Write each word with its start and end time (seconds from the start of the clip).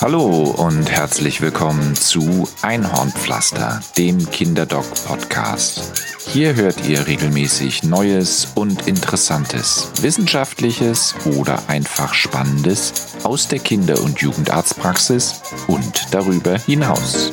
Hallo 0.00 0.54
und 0.56 0.90
herzlich 0.90 1.40
willkommen 1.40 1.94
zu 1.94 2.48
Einhornpflaster, 2.62 3.80
dem 3.96 4.30
Kinderdoc-Podcast. 4.30 5.92
Hier 6.26 6.54
hört 6.54 6.86
ihr 6.86 7.06
regelmäßig 7.06 7.82
Neues 7.82 8.52
und 8.54 8.86
Interessantes, 8.86 9.90
Wissenschaftliches 10.00 11.14
oder 11.24 11.68
einfach 11.68 12.14
Spannendes 12.14 13.16
aus 13.22 13.48
der 13.48 13.58
Kinder- 13.58 14.02
und 14.02 14.20
Jugendarztpraxis 14.20 15.42
und 15.66 16.14
darüber 16.14 16.58
hinaus. 16.58 17.32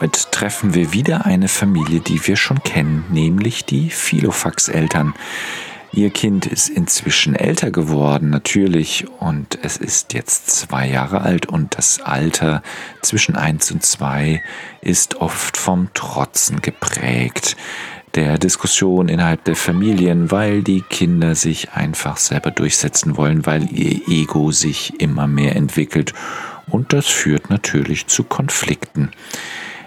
Heute 0.00 0.20
treffen 0.30 0.74
wir 0.74 0.92
wieder 0.92 1.26
eine 1.26 1.48
Familie, 1.48 2.00
die 2.00 2.24
wir 2.26 2.36
schon 2.36 2.62
kennen, 2.62 3.04
nämlich 3.10 3.64
die 3.64 3.90
Philofax-Eltern. 3.90 5.14
Ihr 5.92 6.10
Kind 6.10 6.46
ist 6.46 6.68
inzwischen 6.68 7.34
älter 7.34 7.70
geworden, 7.70 8.30
natürlich, 8.30 9.06
und 9.20 9.58
es 9.62 9.78
ist 9.78 10.12
jetzt 10.12 10.50
zwei 10.50 10.88
Jahre 10.88 11.22
alt 11.22 11.46
und 11.46 11.76
das 11.76 12.00
Alter 12.00 12.62
zwischen 13.02 13.36
eins 13.36 13.70
und 13.70 13.82
zwei 13.84 14.42
ist 14.80 15.16
oft 15.16 15.56
vom 15.56 15.88
Trotzen 15.94 16.60
geprägt 16.60 17.56
der 18.14 18.38
Diskussion 18.38 19.08
innerhalb 19.08 19.44
der 19.44 19.56
Familien, 19.56 20.30
weil 20.30 20.62
die 20.62 20.80
Kinder 20.80 21.34
sich 21.34 21.72
einfach 21.72 22.16
selber 22.16 22.50
durchsetzen 22.50 23.16
wollen, 23.16 23.46
weil 23.46 23.70
ihr 23.72 24.00
Ego 24.08 24.50
sich 24.50 25.00
immer 25.00 25.26
mehr 25.26 25.56
entwickelt 25.56 26.14
und 26.70 26.92
das 26.92 27.06
führt 27.06 27.50
natürlich 27.50 28.06
zu 28.06 28.24
Konflikten. 28.24 29.10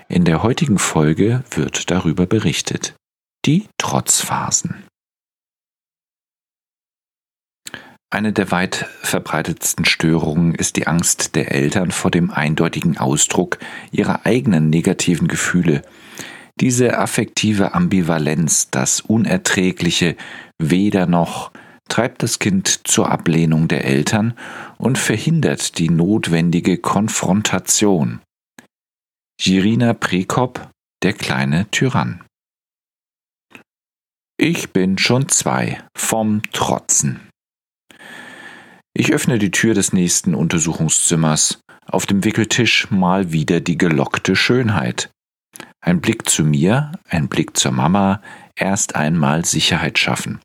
In 0.07 0.25
der 0.25 0.43
heutigen 0.43 0.77
Folge 0.77 1.43
wird 1.51 1.89
darüber 1.89 2.25
berichtet. 2.25 2.93
Die 3.45 3.67
Trotzphasen. 3.77 4.83
Eine 8.13 8.33
der 8.33 8.51
weit 8.51 8.87
verbreitetsten 9.03 9.85
Störungen 9.85 10.53
ist 10.53 10.75
die 10.75 10.85
Angst 10.85 11.33
der 11.35 11.53
Eltern 11.53 11.91
vor 11.91 12.11
dem 12.11 12.29
eindeutigen 12.29 12.97
Ausdruck 12.97 13.57
ihrer 13.93 14.25
eigenen 14.25 14.69
negativen 14.69 15.29
Gefühle. 15.29 15.81
Diese 16.59 16.97
affektive 16.97 17.73
Ambivalenz, 17.73 18.69
das 18.69 18.99
unerträgliche 18.99 20.17
Weder 20.59 21.05
noch, 21.05 21.51
treibt 21.87 22.21
das 22.21 22.39
Kind 22.39 22.85
zur 22.85 23.09
Ablehnung 23.09 23.69
der 23.69 23.85
Eltern 23.85 24.33
und 24.77 24.97
verhindert 24.97 25.77
die 25.77 25.89
notwendige 25.89 26.77
Konfrontation. 26.77 28.19
Jirina 29.39 29.93
Prekop, 29.93 30.69
der 31.01 31.13
kleine 31.13 31.71
Tyrann. 31.71 32.25
Ich 34.37 34.71
bin 34.71 34.97
schon 34.97 35.29
zwei, 35.29 35.81
vom 35.95 36.41
Trotzen. 36.51 37.30
Ich 39.01 39.11
öffne 39.13 39.39
die 39.39 39.49
Tür 39.49 39.73
des 39.73 39.93
nächsten 39.93 40.35
Untersuchungszimmers. 40.35 41.59
Auf 41.87 42.05
dem 42.05 42.23
Wickeltisch 42.23 42.91
mal 42.91 43.31
wieder 43.31 43.59
die 43.59 43.75
gelockte 43.75 44.35
Schönheit. 44.35 45.09
Ein 45.83 46.01
Blick 46.01 46.29
zu 46.29 46.43
mir, 46.43 46.91
ein 47.09 47.27
Blick 47.27 47.57
zur 47.57 47.71
Mama, 47.71 48.21
erst 48.55 48.95
einmal 48.95 49.43
Sicherheit 49.43 49.97
schaffen. 49.97 50.39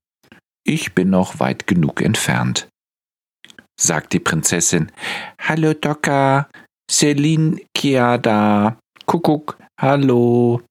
Ich 0.65 0.95
bin 0.95 1.11
noch 1.11 1.39
weit 1.39 1.67
genug 1.67 2.01
entfernt. 2.01 2.67
Sagt 3.79 4.15
die 4.15 4.21
Prinzessin. 4.21 4.91
Hallo 5.39 5.75
Docker, 5.75 6.49
Celine 6.91 7.61
Kiada. 7.75 8.79
Kuckuck, 9.05 9.59
hallo. 9.79 10.63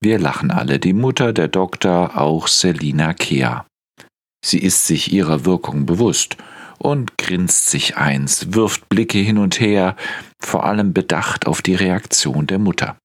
Wir 0.00 0.18
lachen 0.18 0.50
alle, 0.50 0.80
die 0.80 0.94
Mutter, 0.94 1.32
der 1.32 1.46
Doktor, 1.46 2.20
auch 2.20 2.48
Selina 2.48 3.14
Kea. 3.14 3.66
Sie 4.44 4.58
ist 4.58 4.88
sich 4.88 5.12
ihrer 5.12 5.44
Wirkung 5.44 5.86
bewusst 5.86 6.36
und 6.82 7.16
grinst 7.16 7.70
sich 7.70 7.96
eins, 7.96 8.54
wirft 8.54 8.88
Blicke 8.88 9.18
hin 9.18 9.38
und 9.38 9.60
her, 9.60 9.94
vor 10.40 10.64
allem 10.64 10.92
bedacht 10.92 11.46
auf 11.46 11.62
die 11.62 11.76
Reaktion 11.76 12.48
der 12.48 12.58
Mutter. 12.58 12.96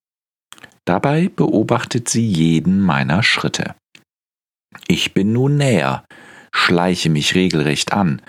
Dabei 0.86 1.30
beobachtet 1.30 2.10
sie 2.10 2.26
jeden 2.26 2.82
meiner 2.82 3.22
Schritte. 3.22 3.76
Ich 4.88 5.14
bin 5.14 5.32
nun 5.32 5.58
näher, 5.58 6.06
schleiche 6.52 7.10
mich 7.10 7.36
regelrecht 7.36 7.94
an. 7.94 8.22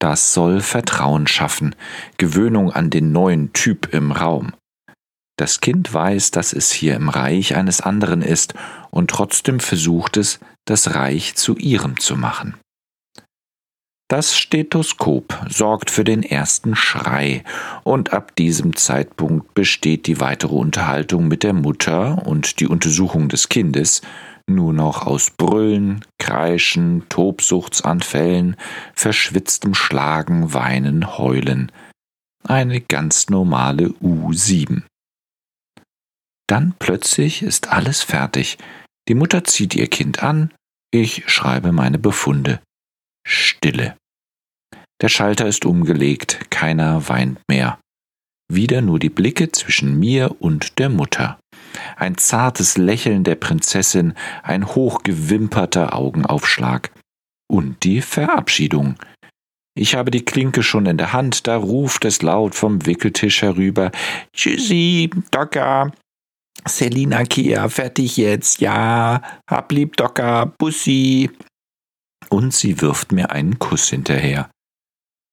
Das 0.00 0.32
soll 0.32 0.60
Vertrauen 0.60 1.26
schaffen, 1.26 1.74
Gewöhnung 2.16 2.72
an 2.72 2.88
den 2.88 3.12
neuen 3.12 3.52
Typ 3.52 3.92
im 3.92 4.12
Raum. 4.12 4.54
Das 5.36 5.60
Kind 5.60 5.92
weiß, 5.92 6.30
dass 6.30 6.54
es 6.54 6.72
hier 6.72 6.96
im 6.96 7.10
Reich 7.10 7.56
eines 7.56 7.82
anderen 7.82 8.22
ist 8.22 8.54
und 8.90 9.10
trotzdem 9.10 9.60
versucht 9.60 10.16
es, 10.16 10.40
das 10.64 10.94
Reich 10.94 11.34
zu 11.34 11.56
ihrem 11.56 11.98
zu 11.98 12.16
machen. 12.16 12.56
Das 14.10 14.38
Stethoskop 14.38 15.38
sorgt 15.50 15.90
für 15.90 16.02
den 16.02 16.22
ersten 16.22 16.74
Schrei, 16.74 17.44
und 17.84 18.14
ab 18.14 18.34
diesem 18.36 18.74
Zeitpunkt 18.74 19.52
besteht 19.52 20.06
die 20.06 20.18
weitere 20.18 20.54
Unterhaltung 20.54 21.28
mit 21.28 21.42
der 21.42 21.52
Mutter 21.52 22.26
und 22.26 22.60
die 22.60 22.66
Untersuchung 22.66 23.28
des 23.28 23.50
Kindes 23.50 24.00
nur 24.48 24.72
noch 24.72 25.06
aus 25.06 25.30
Brüllen, 25.30 26.06
Kreischen, 26.18 27.06
Tobsuchtsanfällen, 27.10 28.56
verschwitztem 28.94 29.74
Schlagen, 29.74 30.54
Weinen, 30.54 31.18
Heulen. 31.18 31.70
Eine 32.44 32.80
ganz 32.80 33.28
normale 33.28 33.88
U7. 34.02 34.84
Dann 36.46 36.74
plötzlich 36.78 37.42
ist 37.42 37.68
alles 37.68 38.02
fertig. 38.02 38.56
Die 39.06 39.14
Mutter 39.14 39.44
zieht 39.44 39.74
ihr 39.74 39.88
Kind 39.88 40.22
an, 40.22 40.50
ich 40.90 41.24
schreibe 41.30 41.72
meine 41.72 41.98
Befunde. 41.98 42.60
Stille. 43.30 43.94
Der 45.02 45.10
Schalter 45.10 45.46
ist 45.46 45.66
umgelegt, 45.66 46.50
keiner 46.50 47.10
weint 47.10 47.38
mehr. 47.46 47.78
Wieder 48.50 48.80
nur 48.80 48.98
die 48.98 49.10
Blicke 49.10 49.52
zwischen 49.52 49.98
mir 49.98 50.36
und 50.40 50.78
der 50.78 50.88
Mutter. 50.88 51.38
Ein 51.96 52.16
zartes 52.16 52.78
Lächeln 52.78 53.24
der 53.24 53.34
Prinzessin, 53.34 54.14
ein 54.42 54.66
hochgewimperter 54.66 55.94
Augenaufschlag. 55.94 56.90
Und 57.50 57.84
die 57.84 58.00
Verabschiedung. 58.00 58.96
Ich 59.76 59.94
habe 59.94 60.10
die 60.10 60.24
Klinke 60.24 60.62
schon 60.62 60.86
in 60.86 60.96
der 60.96 61.12
Hand, 61.12 61.46
da 61.46 61.56
ruft 61.58 62.06
es 62.06 62.22
laut 62.22 62.54
vom 62.54 62.86
Wickeltisch 62.86 63.42
herüber. 63.42 63.90
Tschüssi, 64.34 65.10
Docker. 65.30 65.92
Selina 66.66 67.24
Kia, 67.24 67.68
fertig 67.68 68.16
jetzt, 68.16 68.62
ja. 68.62 69.20
Hab 69.48 69.70
lieb, 69.70 69.98
Docker, 69.98 70.46
Bussi 70.58 71.30
und 72.30 72.54
sie 72.54 72.80
wirft 72.80 73.12
mir 73.12 73.30
einen 73.30 73.58
Kuss 73.58 73.88
hinterher. 73.88 74.50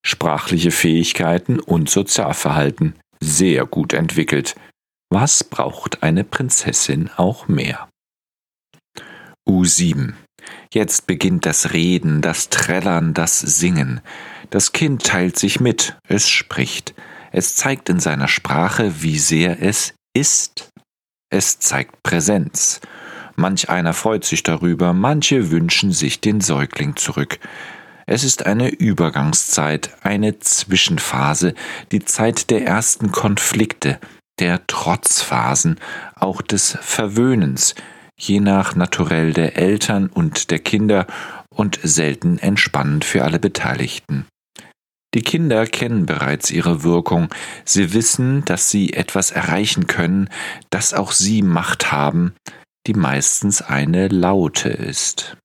Sprachliche 0.06 0.72
Fähigkeiten 0.72 1.60
und 1.60 1.90
Sozialverhalten 1.90 2.96
sehr 3.20 3.66
gut 3.66 3.94
entwickelt. 3.94 4.56
Was 5.10 5.44
braucht 5.44 6.04
eine 6.04 6.24
Prinzessin 6.24 7.10
auch 7.16 7.48
mehr? 7.48 7.90
U7. 9.48 10.14
Jetzt 10.74 11.08
beginnt 11.08 11.46
das 11.46 11.74
Reden, 11.74 12.22
das 12.22 12.50
Trällern, 12.50 13.14
das 13.14 13.40
Singen. 13.40 14.02
Das 14.50 14.74
Kind 14.74 15.04
teilt 15.04 15.38
sich 15.38 15.60
mit, 15.60 15.98
es 16.08 16.28
spricht. 16.28 16.94
Es 17.32 17.56
zeigt 17.56 17.90
in 17.90 18.00
seiner 18.00 18.28
Sprache, 18.28 19.02
wie 19.02 19.20
sehr 19.20 19.62
es 19.62 19.94
ist. 20.14 20.70
Es 21.30 21.60
zeigt 21.60 22.04
Präsenz. 22.04 22.80
Manch 23.36 23.70
einer 23.70 23.94
freut 23.94 24.24
sich 24.24 24.44
darüber, 24.44 24.94
manche 24.94 25.52
wünschen 25.52 25.92
sich 25.92 26.22
den 26.22 26.42
Säugling 26.42 26.96
zurück. 26.96 27.40
Es 28.06 28.24
ist 28.24 28.46
eine 28.46 28.70
Übergangszeit, 28.70 29.90
eine 30.04 30.40
Zwischenphase, 30.40 31.54
die 31.92 32.06
Zeit 32.06 32.50
der 32.50 32.66
ersten 32.66 33.12
Konflikte, 33.12 34.00
der 34.40 34.66
Trotzphasen, 34.68 35.80
auch 36.16 36.42
des 36.42 36.78
Verwöhnens, 36.82 37.76
je 38.18 38.40
nach 38.40 38.76
Naturell 38.76 39.34
der 39.34 39.58
Eltern 39.58 40.08
und 40.08 40.52
der 40.52 40.60
Kinder 40.60 41.08
und 41.50 41.80
selten 41.82 42.38
entspannend 42.38 43.06
für 43.06 43.24
alle 43.24 43.40
Beteiligten. 43.40 44.26
Die 45.14 45.22
Kinder 45.22 45.66
kennen 45.66 46.06
bereits 46.06 46.52
ihre 46.52 46.84
Wirkung, 46.84 47.30
sie 47.64 47.94
wissen, 47.94 48.44
dass 48.46 48.70
sie 48.70 48.94
etwas 48.94 49.32
erreichen 49.32 49.88
können, 49.88 50.30
dass 50.70 50.94
auch 50.94 51.14
sie 51.14 51.42
Macht 51.42 51.92
haben, 51.92 52.34
die 52.88 52.94
meistens 52.94 53.62
eine 53.62 54.08
Laute 54.08 54.70
ist. 54.70 55.38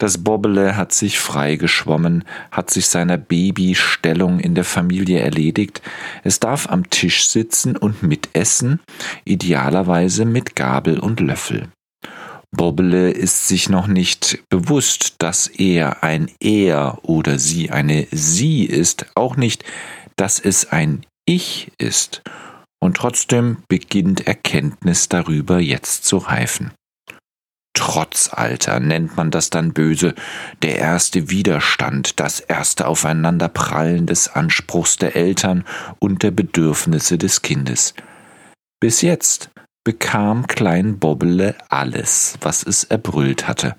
Das 0.00 0.24
Bobbele 0.24 0.78
hat 0.78 0.94
sich 0.94 1.18
frei 1.18 1.56
geschwommen, 1.56 2.24
hat 2.50 2.70
sich 2.70 2.86
seiner 2.86 3.18
Babystellung 3.18 4.40
in 4.40 4.54
der 4.54 4.64
Familie 4.64 5.20
erledigt. 5.20 5.82
Es 6.24 6.40
darf 6.40 6.70
am 6.70 6.88
Tisch 6.88 7.28
sitzen 7.28 7.76
und 7.76 8.02
mitessen, 8.02 8.80
idealerweise 9.26 10.24
mit 10.24 10.56
Gabel 10.56 10.98
und 10.98 11.20
Löffel. 11.20 11.68
Bobbele 12.50 13.10
ist 13.10 13.46
sich 13.46 13.68
noch 13.68 13.88
nicht 13.88 14.42
bewusst, 14.48 15.16
dass 15.18 15.48
er 15.48 16.02
ein 16.02 16.30
Er 16.40 16.98
oder 17.02 17.38
sie 17.38 17.70
eine 17.70 18.06
Sie 18.10 18.64
ist, 18.64 19.04
auch 19.14 19.36
nicht, 19.36 19.64
dass 20.16 20.40
es 20.40 20.72
ein 20.72 21.04
Ich 21.26 21.72
ist 21.76 22.22
und 22.80 22.96
trotzdem 22.96 23.58
beginnt 23.68 24.26
Erkenntnis 24.26 25.08
darüber 25.08 25.58
jetzt 25.58 26.04
zu 26.04 26.18
reifen. 26.18 26.72
Trotzalter 27.74 28.80
nennt 28.80 29.16
man 29.16 29.30
das 29.30 29.50
dann 29.50 29.72
böse, 29.72 30.14
der 30.62 30.76
erste 30.76 31.30
Widerstand, 31.30 32.18
das 32.18 32.40
erste 32.40 32.86
Aufeinanderprallen 32.86 34.06
des 34.06 34.28
Anspruchs 34.28 34.96
der 34.96 35.16
Eltern 35.16 35.64
und 35.98 36.22
der 36.22 36.30
Bedürfnisse 36.30 37.16
des 37.16 37.42
Kindes. 37.42 37.94
Bis 38.80 39.02
jetzt 39.02 39.50
bekam 39.84 40.46
Klein 40.46 40.98
Bobbele 40.98 41.56
alles, 41.68 42.36
was 42.40 42.62
es 42.62 42.84
erbrüllt 42.84 43.46
hatte. 43.48 43.76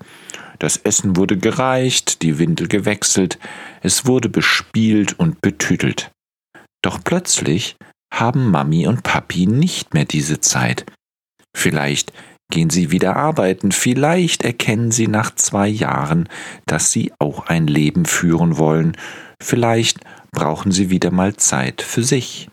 Das 0.58 0.76
Essen 0.78 1.16
wurde 1.16 1.36
gereicht, 1.36 2.22
die 2.22 2.38
Windel 2.38 2.68
gewechselt, 2.68 3.38
es 3.82 4.06
wurde 4.06 4.28
bespielt 4.28 5.18
und 5.18 5.40
betütelt. 5.40 6.10
Doch 6.82 7.00
plötzlich 7.02 7.76
haben 8.12 8.50
Mami 8.50 8.86
und 8.86 9.02
Papi 9.02 9.46
nicht 9.46 9.94
mehr 9.94 10.04
diese 10.04 10.40
Zeit. 10.40 10.86
Vielleicht 11.56 12.12
gehen 12.50 12.70
sie 12.70 12.90
wieder 12.90 13.16
arbeiten, 13.16 13.72
vielleicht 13.72 14.44
erkennen 14.44 14.92
sie 14.92 15.08
nach 15.08 15.34
zwei 15.34 15.66
Jahren, 15.68 16.28
dass 16.66 16.92
sie 16.92 17.12
auch 17.18 17.46
ein 17.46 17.66
Leben 17.66 18.04
führen 18.04 18.58
wollen, 18.58 18.96
vielleicht 19.42 20.00
brauchen 20.30 20.70
sie 20.70 20.90
wieder 20.90 21.10
mal 21.10 21.34
Zeit 21.36 21.82
für 21.82 22.04
sich. 22.04 22.48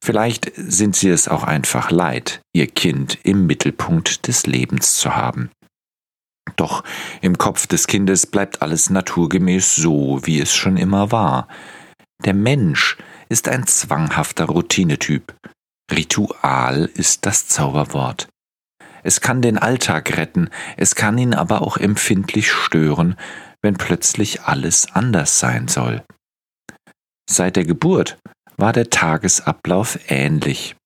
Vielleicht 0.00 0.52
sind 0.54 0.94
sie 0.94 1.08
es 1.08 1.26
auch 1.26 1.42
einfach 1.42 1.90
leid, 1.90 2.40
ihr 2.54 2.68
Kind 2.68 3.18
im 3.24 3.46
Mittelpunkt 3.46 4.28
des 4.28 4.46
Lebens 4.46 4.96
zu 4.96 5.16
haben. 5.16 5.50
Doch 6.54 6.84
im 7.20 7.38
Kopf 7.38 7.66
des 7.66 7.88
Kindes 7.88 8.26
bleibt 8.26 8.62
alles 8.62 8.90
naturgemäß 8.90 9.74
so, 9.74 10.20
wie 10.22 10.40
es 10.40 10.54
schon 10.54 10.76
immer 10.76 11.10
war. 11.10 11.48
Der 12.24 12.34
Mensch 12.34 12.96
ist 13.28 13.48
ein 13.48 13.66
zwanghafter 13.66 14.46
Routinetyp. 14.46 15.34
Ritual 15.92 16.86
ist 16.94 17.26
das 17.26 17.48
Zauberwort. 17.48 18.28
Es 19.02 19.20
kann 19.20 19.40
den 19.40 19.56
Alltag 19.56 20.16
retten, 20.16 20.50
es 20.76 20.96
kann 20.96 21.16
ihn 21.16 21.34
aber 21.34 21.62
auch 21.62 21.76
empfindlich 21.76 22.50
stören, 22.50 23.16
wenn 23.62 23.74
plötzlich 23.74 24.42
alles 24.42 24.92
anders 24.94 25.38
sein 25.38 25.68
soll. 25.68 26.02
Seit 27.28 27.56
der 27.56 27.64
Geburt 27.64 28.18
war 28.56 28.72
der 28.72 28.90
Tagesablauf 28.90 29.98
ähnlich. 30.08 30.76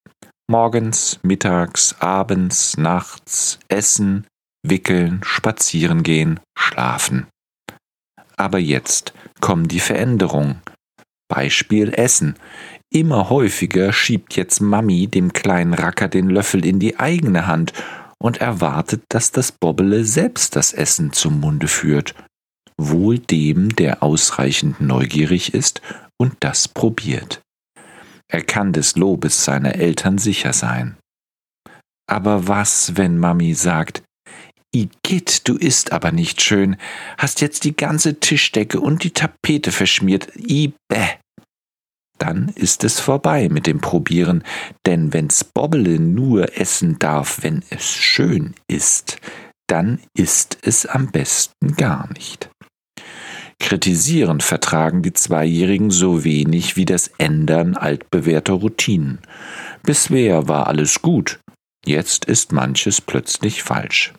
Morgens, 0.51 1.21
mittags, 1.23 1.95
abends, 2.01 2.77
nachts, 2.77 3.59
essen, 3.69 4.27
wickeln, 4.67 5.21
spazieren 5.23 6.03
gehen, 6.03 6.41
schlafen. 6.59 7.27
Aber 8.37 8.59
jetzt 8.59 9.13
kommen 9.41 9.69
die 9.69 9.81
Veränderungen. 9.81 10.61
Beispiel 11.31 11.95
Essen. 11.95 12.35
Immer 12.91 13.31
häufiger 13.31 13.95
schiebt 13.95 14.37
jetzt 14.37 14.61
Mami 14.61 15.07
dem 15.07 15.33
kleinen 15.33 15.73
Racker 15.73 16.09
den 16.09 16.29
Löffel 16.29 16.67
in 16.67 16.79
die 16.79 16.99
eigene 16.99 17.47
Hand 17.47 17.73
und 18.19 18.39
erwartet, 18.39 19.05
dass 19.09 19.33
das 19.33 19.53
Bobbele 19.53 20.05
selbst 20.05 20.57
das 20.57 20.75
Essen 20.75 21.13
zum 21.15 21.41
Munde 21.41 21.69
führt, 21.69 22.15
wohl 22.77 23.19
dem, 23.19 23.75
der 23.77 24.03
ausreichend 24.03 24.81
neugierig 24.81 25.55
ist 25.55 25.81
und 26.19 26.35
das 26.41 26.69
probiert. 26.69 27.41
Er 28.29 28.43
kann 28.43 28.73
des 28.73 28.97
Lobes 28.97 29.45
seiner 29.45 29.77
Eltern 29.77 30.19
sicher 30.19 30.53
sein. 30.53 30.97
Aber 32.09 32.49
was, 32.49 32.97
wenn 32.97 33.19
Mami 33.19 33.55
sagt, 33.55 34.03
Igitt, 34.73 35.49
du 35.49 35.57
isst 35.57 35.93
aber 35.93 36.13
nicht 36.13 36.43
schön, 36.43 36.77
hast 37.19 37.41
jetzt 37.41 37.65
die 37.65 37.77
ganze 37.77 38.21
Tischdecke 38.21 38.81
und 38.81 39.03
die 39.03 39.11
Tapete 39.11 39.73
verschmiert, 39.73 40.29
i 40.37 40.73
dann 42.21 42.51
ist 42.51 42.85
es 42.85 43.01
vorbei 43.01 43.49
mit 43.49 43.67
dem 43.67 43.81
Probieren, 43.81 44.45
denn 44.87 45.13
wenn's 45.15 45.43
Bobbele 45.43 45.99
nur 45.99 46.59
essen 46.59 46.99
darf, 46.99 47.39
wenn 47.43 47.65
es 47.71 47.87
schön 47.87 48.55
ist, 48.69 49.19
dann 49.67 50.01
ist 50.15 50.59
es 50.63 50.85
am 50.85 51.11
besten 51.11 51.77
gar 51.77 52.13
nicht. 52.13 52.51
Kritisieren 53.59 54.41
vertragen 54.41 55.03
die 55.03 55.13
Zweijährigen 55.13 55.91
so 55.91 56.25
wenig 56.25 56.77
wie 56.77 56.85
das 56.85 57.11
Ändern 57.19 57.77
altbewährter 57.77 58.55
Routinen. 58.55 59.21
Bisher 59.83 60.47
war 60.47 60.67
alles 60.67 61.03
gut, 61.03 61.41
jetzt 61.87 62.27
ist 62.27 62.53
manches 62.53 63.01
plötzlich 63.01 63.63
falsch. 63.63 64.13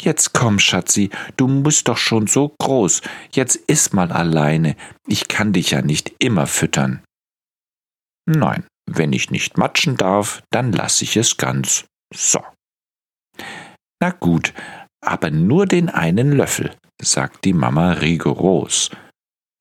Jetzt 0.00 0.32
komm, 0.32 0.58
Schatzi, 0.58 1.10
du 1.36 1.48
musst 1.48 1.88
doch 1.88 1.98
schon 1.98 2.26
so 2.26 2.54
groß, 2.58 3.02
jetzt 3.32 3.56
iss 3.66 3.92
mal 3.92 4.12
alleine, 4.12 4.76
ich 5.06 5.28
kann 5.28 5.52
dich 5.52 5.70
ja 5.72 5.82
nicht 5.82 6.14
immer 6.18 6.46
füttern. 6.46 7.02
Nein, 8.28 8.64
wenn 8.90 9.12
ich 9.12 9.30
nicht 9.30 9.58
matschen 9.58 9.96
darf, 9.96 10.42
dann 10.50 10.72
lasse 10.72 11.04
ich 11.04 11.16
es 11.16 11.36
ganz. 11.36 11.84
So. 12.14 12.40
Na 14.00 14.10
gut, 14.10 14.52
aber 15.04 15.30
nur 15.30 15.66
den 15.66 15.88
einen 15.88 16.32
Löffel, 16.32 16.74
sagt 17.00 17.44
die 17.44 17.52
Mama 17.52 17.92
rigoros. 17.92 18.90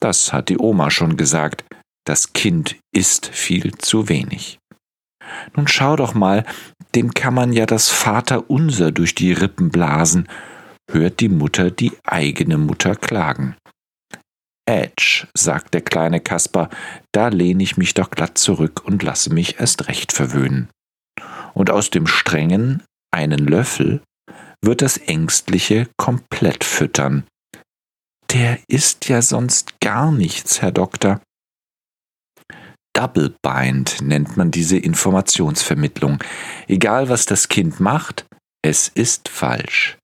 Das 0.01 0.33
hat 0.33 0.49
die 0.49 0.57
Oma 0.57 0.91
schon 0.91 1.17
gesagt, 1.17 1.63
das 2.05 2.33
Kind 2.33 2.77
isst 2.93 3.27
viel 3.27 3.75
zu 3.77 4.09
wenig. 4.09 4.59
Nun 5.55 5.67
schau 5.67 5.95
doch 5.95 6.13
mal, 6.13 6.45
dem 6.95 7.13
kann 7.13 7.33
man 7.33 7.53
ja 7.53 7.65
das 7.65 7.89
Vaterunser 7.89 8.91
durch 8.91 9.15
die 9.15 9.33
Rippen 9.33 9.69
blasen, 9.69 10.27
hört 10.91 11.19
die 11.19 11.29
Mutter 11.29 11.71
die 11.71 11.91
eigene 12.05 12.57
Mutter 12.57 12.95
klagen. 12.95 13.55
Edge, 14.67 15.27
sagt 15.35 15.73
der 15.73 15.81
kleine 15.81 16.19
Kasper, 16.19 16.69
da 17.11 17.27
lehne 17.27 17.61
ich 17.61 17.77
mich 17.77 17.93
doch 17.93 18.09
glatt 18.09 18.37
zurück 18.37 18.83
und 18.83 19.03
lasse 19.03 19.31
mich 19.31 19.59
erst 19.59 19.87
recht 19.87 20.11
verwöhnen. 20.11 20.69
Und 21.53 21.69
aus 21.69 21.91
dem 21.91 22.07
strengen 22.07 22.83
einen 23.11 23.45
Löffel 23.45 24.01
wird 24.61 24.81
das 24.81 24.97
Ängstliche 24.97 25.87
komplett 25.97 26.63
füttern. 26.63 27.25
Der 28.31 28.59
isst 28.67 29.07
ja 29.07 29.21
sonst 29.21 29.79
gar 29.79 30.11
nichts, 30.11 30.61
Herr 30.61 30.71
Doktor. 30.71 31.21
Double 32.95 33.35
Bind 33.41 34.01
nennt 34.01 34.37
man 34.37 34.51
diese 34.51 34.77
Informationsvermittlung. 34.77 36.23
Egal 36.67 37.09
was 37.09 37.25
das 37.25 37.49
Kind 37.49 37.81
macht, 37.81 38.25
es 38.63 38.87
ist 38.87 39.27
falsch. 39.27 39.97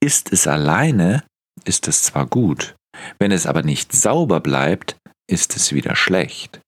Ist 0.00 0.32
es 0.32 0.46
alleine, 0.46 1.24
ist 1.64 1.88
es 1.88 2.04
zwar 2.04 2.26
gut, 2.26 2.76
wenn 3.18 3.32
es 3.32 3.46
aber 3.46 3.62
nicht 3.62 3.92
sauber 3.92 4.40
bleibt, 4.40 4.96
ist 5.28 5.56
es 5.56 5.72
wieder 5.72 5.96
schlecht. 5.96 6.60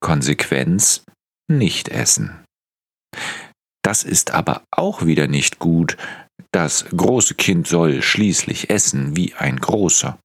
Konsequenz 0.00 1.02
nicht 1.50 1.88
essen. 1.88 2.44
Das 3.82 4.04
ist 4.04 4.30
aber 4.30 4.62
auch 4.70 5.04
wieder 5.04 5.26
nicht 5.26 5.58
gut. 5.58 5.96
Das 6.52 6.84
große 6.96 7.34
Kind 7.34 7.66
soll 7.66 8.00
schließlich 8.00 8.70
essen 8.70 9.16
wie 9.16 9.34
ein 9.34 9.56
großer. 9.58 10.18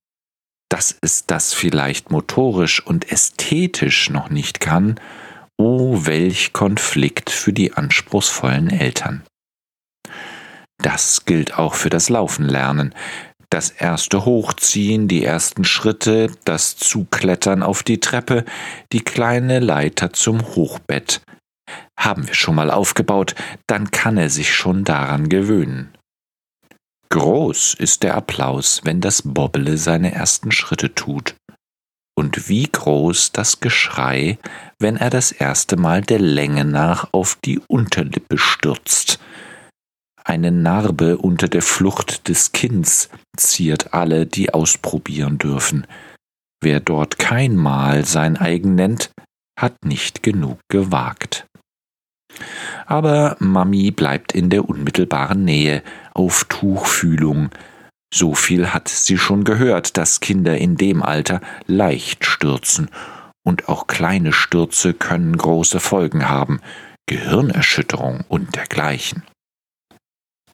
Dass 0.74 0.98
es 1.02 1.28
das 1.28 1.54
vielleicht 1.54 2.10
motorisch 2.10 2.84
und 2.84 3.12
ästhetisch 3.12 4.10
noch 4.10 4.32
nicht 4.32 4.60
kann, 4.60 5.00
oh 5.56 6.00
welch 6.08 6.52
Konflikt 6.52 7.30
für 7.30 7.54
die 7.54 7.74
anspruchsvollen 7.74 8.72
Eltern. 8.72 9.22
Das 10.80 11.26
gilt 11.26 11.60
auch 11.60 11.76
für 11.76 11.92
das 11.92 12.10
Laufen 12.10 12.50
lernen 12.50 12.96
das 13.52 13.70
erste 13.70 14.26
Hochziehen, 14.26 15.08
die 15.08 15.24
ersten 15.24 15.64
Schritte, 15.64 16.32
das 16.44 16.76
Zuklettern 16.76 17.62
auf 17.62 17.84
die 17.84 18.00
Treppe, 18.00 18.46
die 18.92 19.02
kleine 19.02 19.60
Leiter 19.60 20.12
zum 20.12 20.42
Hochbett. 20.56 21.22
Haben 21.96 22.28
wir 22.28 22.34
schon 22.34 22.56
mal 22.56 22.72
aufgebaut, 22.72 23.36
dann 23.68 23.92
kann 23.92 24.18
er 24.18 24.32
sich 24.32 24.56
schon 24.56 24.86
daran 24.86 25.30
gewöhnen. 25.30 25.94
Groß 27.14 27.76
ist 27.76 28.02
der 28.02 28.16
Applaus, 28.16 28.82
wenn 28.86 29.00
das 29.00 29.22
Bobbele 29.22 29.78
seine 29.78 30.14
ersten 30.14 30.52
Schritte 30.52 30.96
tut. 30.96 31.36
Und 32.18 32.50
wie 32.50 32.64
groß 32.64 33.34
das 33.34 33.60
Geschrei, 33.60 34.40
wenn 34.80 34.98
er 34.98 35.12
das 35.12 35.32
erste 35.32 35.78
Mal 35.78 36.02
der 36.02 36.18
Länge 36.18 36.66
nach 36.66 37.10
auf 37.12 37.38
die 37.46 37.60
Unterlippe 37.68 38.40
stürzt, 38.40 39.20
eine 40.24 40.52
Narbe 40.52 41.20
unter 41.20 41.48
der 41.48 41.62
Flucht 41.62 42.28
des 42.30 42.52
Kinds 42.52 43.10
ziert 43.38 43.94
alle, 43.94 44.26
die 44.26 44.52
ausprobieren 44.52 45.38
dürfen. 45.38 45.86
Wer 46.64 46.80
dort 46.80 47.20
kein 47.20 47.56
Mal 47.56 48.06
sein 48.06 48.38
eigen 48.38 48.74
nennt, 48.74 49.12
hat 49.60 49.76
nicht 49.86 50.24
genug 50.24 50.58
gewagt. 50.68 51.46
Aber 52.86 53.36
Mami 53.40 53.92
bleibt 53.92 54.34
in 54.34 54.50
der 54.50 54.68
unmittelbaren 54.68 55.44
Nähe, 55.44 55.84
auf 56.14 56.46
Tuchfühlung. 56.46 57.50
So 58.14 58.36
viel 58.36 58.74
hat 58.74 58.88
sie 58.90 59.18
schon 59.18 59.44
gehört, 59.44 59.98
dass 59.98 60.20
Kinder 60.20 60.58
in 60.58 60.76
dem 60.78 61.02
Alter 61.02 61.42
leicht 61.66 62.26
stürzen, 62.26 62.90
und 63.46 63.68
auch 63.68 63.88
kleine 63.88 64.32
Stürze 64.32 64.94
können 64.94 65.36
große 65.36 65.80
Folgen 65.80 66.30
haben, 66.30 66.62
Gehirnerschütterung 67.08 68.24
und 68.30 68.56
dergleichen. 68.56 69.24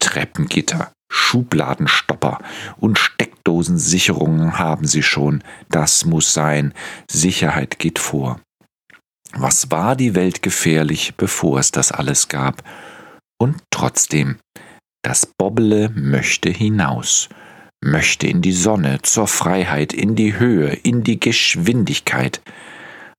Treppengitter, 0.00 0.90
Schubladenstopper 1.12 2.38
und 2.78 2.98
Steckdosensicherungen 2.98 4.58
haben 4.58 4.86
sie 4.86 5.02
schon. 5.02 5.44
Das 5.68 6.04
muss 6.04 6.34
sein. 6.34 6.74
Sicherheit 7.08 7.78
geht 7.78 7.98
vor. 7.98 8.40
Was 9.34 9.70
war 9.70 9.96
die 9.96 10.14
Welt 10.14 10.42
gefährlich, 10.42 11.14
bevor 11.16 11.58
es 11.58 11.70
das 11.70 11.92
alles 11.92 12.28
gab? 12.28 12.62
Und 13.38 13.62
trotzdem, 13.70 14.38
Das 15.02 15.24
Bobbele 15.24 15.88
möchte 15.94 16.50
hinaus, 16.50 17.30
möchte 17.82 18.26
in 18.26 18.42
die 18.42 18.52
Sonne, 18.52 19.00
zur 19.02 19.26
Freiheit, 19.26 19.94
in 19.94 20.14
die 20.14 20.38
Höhe, 20.38 20.72
in 20.74 21.04
die 21.04 21.18
Geschwindigkeit. 21.18 22.42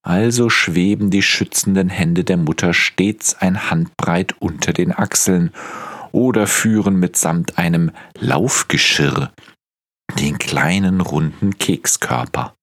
Also 0.04 0.50
schweben 0.50 1.10
die 1.10 1.24
schützenden 1.24 1.90
Hände 1.90 2.24
der 2.24 2.38
Mutter 2.38 2.74
stets 2.74 3.36
ein 3.40 3.72
Handbreit 3.72 4.36
unter 4.40 4.74
den 4.74 4.92
Achseln 4.92 5.52
oder 6.12 6.46
führen 6.46 6.98
mitsamt 6.98 7.58
einem 7.58 7.92
Laufgeschirr 8.20 9.32
den 10.20 10.38
kleinen 10.38 11.02
runden 11.02 11.58
Kekskörper. 11.58 12.54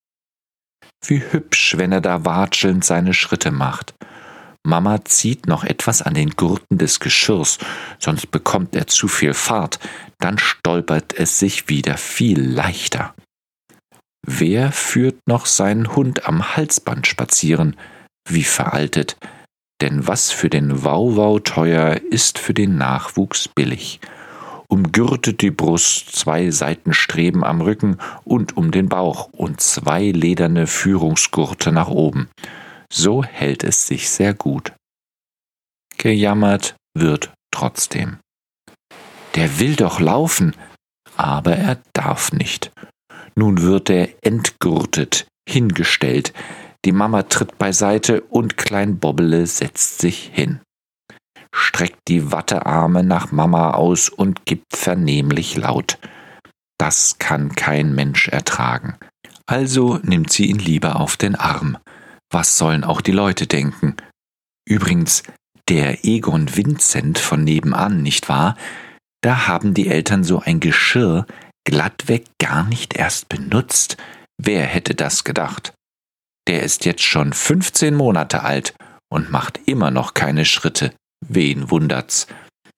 Wie 1.07 1.23
hübsch, 1.31 1.77
wenn 1.77 1.93
er 1.93 2.01
da 2.01 2.25
watschelnd 2.25 2.85
seine 2.85 3.15
Schritte 3.15 3.51
macht. 3.51 3.95
Mama 4.65 5.05
zieht 5.05 5.47
noch 5.47 5.65
etwas 5.65 6.03
an 6.03 6.15
den 6.15 6.31
Gurten 6.31 6.79
des 6.79 7.01
Geschirrs, 7.01 7.59
sonst 7.99 8.31
bekommt 8.31 8.75
er 8.75 8.87
zu 8.87 9.09
viel 9.09 9.33
Fahrt, 9.33 9.79
dann 10.19 10.39
stolpert 10.39 11.15
es 11.19 11.39
sich 11.39 11.69
wieder 11.69 11.97
viel 11.97 12.41
leichter. 12.41 13.15
Wer 14.27 14.73
führt 14.73 15.21
noch 15.27 15.47
seinen 15.47 15.97
Hund 15.97 16.27
am 16.27 16.57
Halsband 16.57 17.07
spazieren? 17.07 17.77
Wie 18.29 18.45
veraltet. 18.45 19.17
Denn 19.81 20.07
was 20.07 20.33
für 20.33 20.51
den 20.51 20.85
Wauwau 20.85 21.39
teuer, 21.39 22.01
ist 22.11 22.39
für 22.39 22.53
den 22.53 22.77
Nachwuchs 22.77 23.49
billig. 23.49 24.01
Umgürtet 24.71 25.41
die 25.41 25.51
Brust, 25.51 26.15
zwei 26.15 26.51
Seitenstreben 26.51 27.43
am 27.43 27.63
Rücken 27.63 27.97
und 28.25 28.57
um 28.57 28.71
den 28.71 28.89
Bauch 28.89 29.31
und 29.33 29.61
zwei 29.61 30.11
lederne 30.11 30.67
Führungsgurte 30.67 31.73
nach 31.73 31.89
oben. 31.89 32.29
So 32.93 33.25
hält 33.25 33.65
es 33.65 33.87
sich 33.87 34.11
sehr 34.11 34.35
gut. 34.35 34.73
Gejammert 35.97 36.77
wird 36.95 37.33
trotzdem. 37.51 38.19
Der 39.35 39.59
will 39.59 39.75
doch 39.75 40.01
laufen, 40.01 40.55
aber 41.17 41.57
er 41.57 41.79
darf 41.93 42.33
nicht. 42.33 42.71
Nun 43.35 43.63
wird 43.63 43.89
er 43.89 44.09
entgurtet, 44.23 45.27
hingestellt, 45.49 46.33
die 46.85 46.93
Mama 46.93 47.25
tritt 47.25 47.59
beiseite 47.59 48.21
und 48.23 48.57
Klein 48.57 48.99
Bobbele 48.99 49.47
setzt 49.47 49.99
sich 49.99 50.31
hin, 50.33 50.61
streckt 51.53 52.01
die 52.09 52.33
Wattearme 52.33 53.03
nach 53.03 53.33
Mama 53.33 53.73
aus 53.73 54.09
und 54.09 54.45
gibt 54.47 54.77
vernehmlich 54.77 55.57
laut. 55.57 55.99
Das 56.79 57.19
kann 57.19 57.55
kein 57.55 57.95
Mensch 57.95 58.29
ertragen. 58.29 58.97
Also 59.47 59.99
nimmt 60.03 60.31
sie 60.31 60.47
ihn 60.47 60.59
lieber 60.59 61.01
auf 61.01 61.17
den 61.17 61.35
Arm. 61.35 61.79
Was 62.31 62.59
sollen 62.59 62.85
auch 62.85 63.01
die 63.01 63.13
Leute 63.13 63.47
denken? 63.47 63.97
Übrigens, 64.69 65.23
der 65.69 66.05
Egon 66.05 66.57
Vincent 66.57 67.19
von 67.19 67.45
nebenan, 67.45 68.03
nicht 68.03 68.29
wahr? 68.29 68.57
Da 69.23 69.47
haben 69.49 69.75
die 69.75 69.89
Eltern 69.89 70.25
so 70.25 70.41
ein 70.41 70.61
Geschirr 70.61 71.27
glattweg 71.65 72.25
gar 72.39 72.65
nicht 72.65 72.95
erst 72.97 73.29
benutzt. 73.29 73.97
Wer 74.39 74.65
hätte 74.65 74.95
das 74.95 75.25
gedacht? 75.25 75.75
Der 76.47 76.63
ist 76.63 76.87
jetzt 76.87 77.03
schon 77.03 77.33
15 77.33 77.95
Monate 77.95 78.43
alt 78.43 78.75
und 79.11 79.31
macht 79.31 79.61
immer 79.67 79.91
noch 79.91 80.15
keine 80.15 80.45
Schritte. 80.45 80.95
Wen 81.29 81.71
wundert's? 81.71 82.27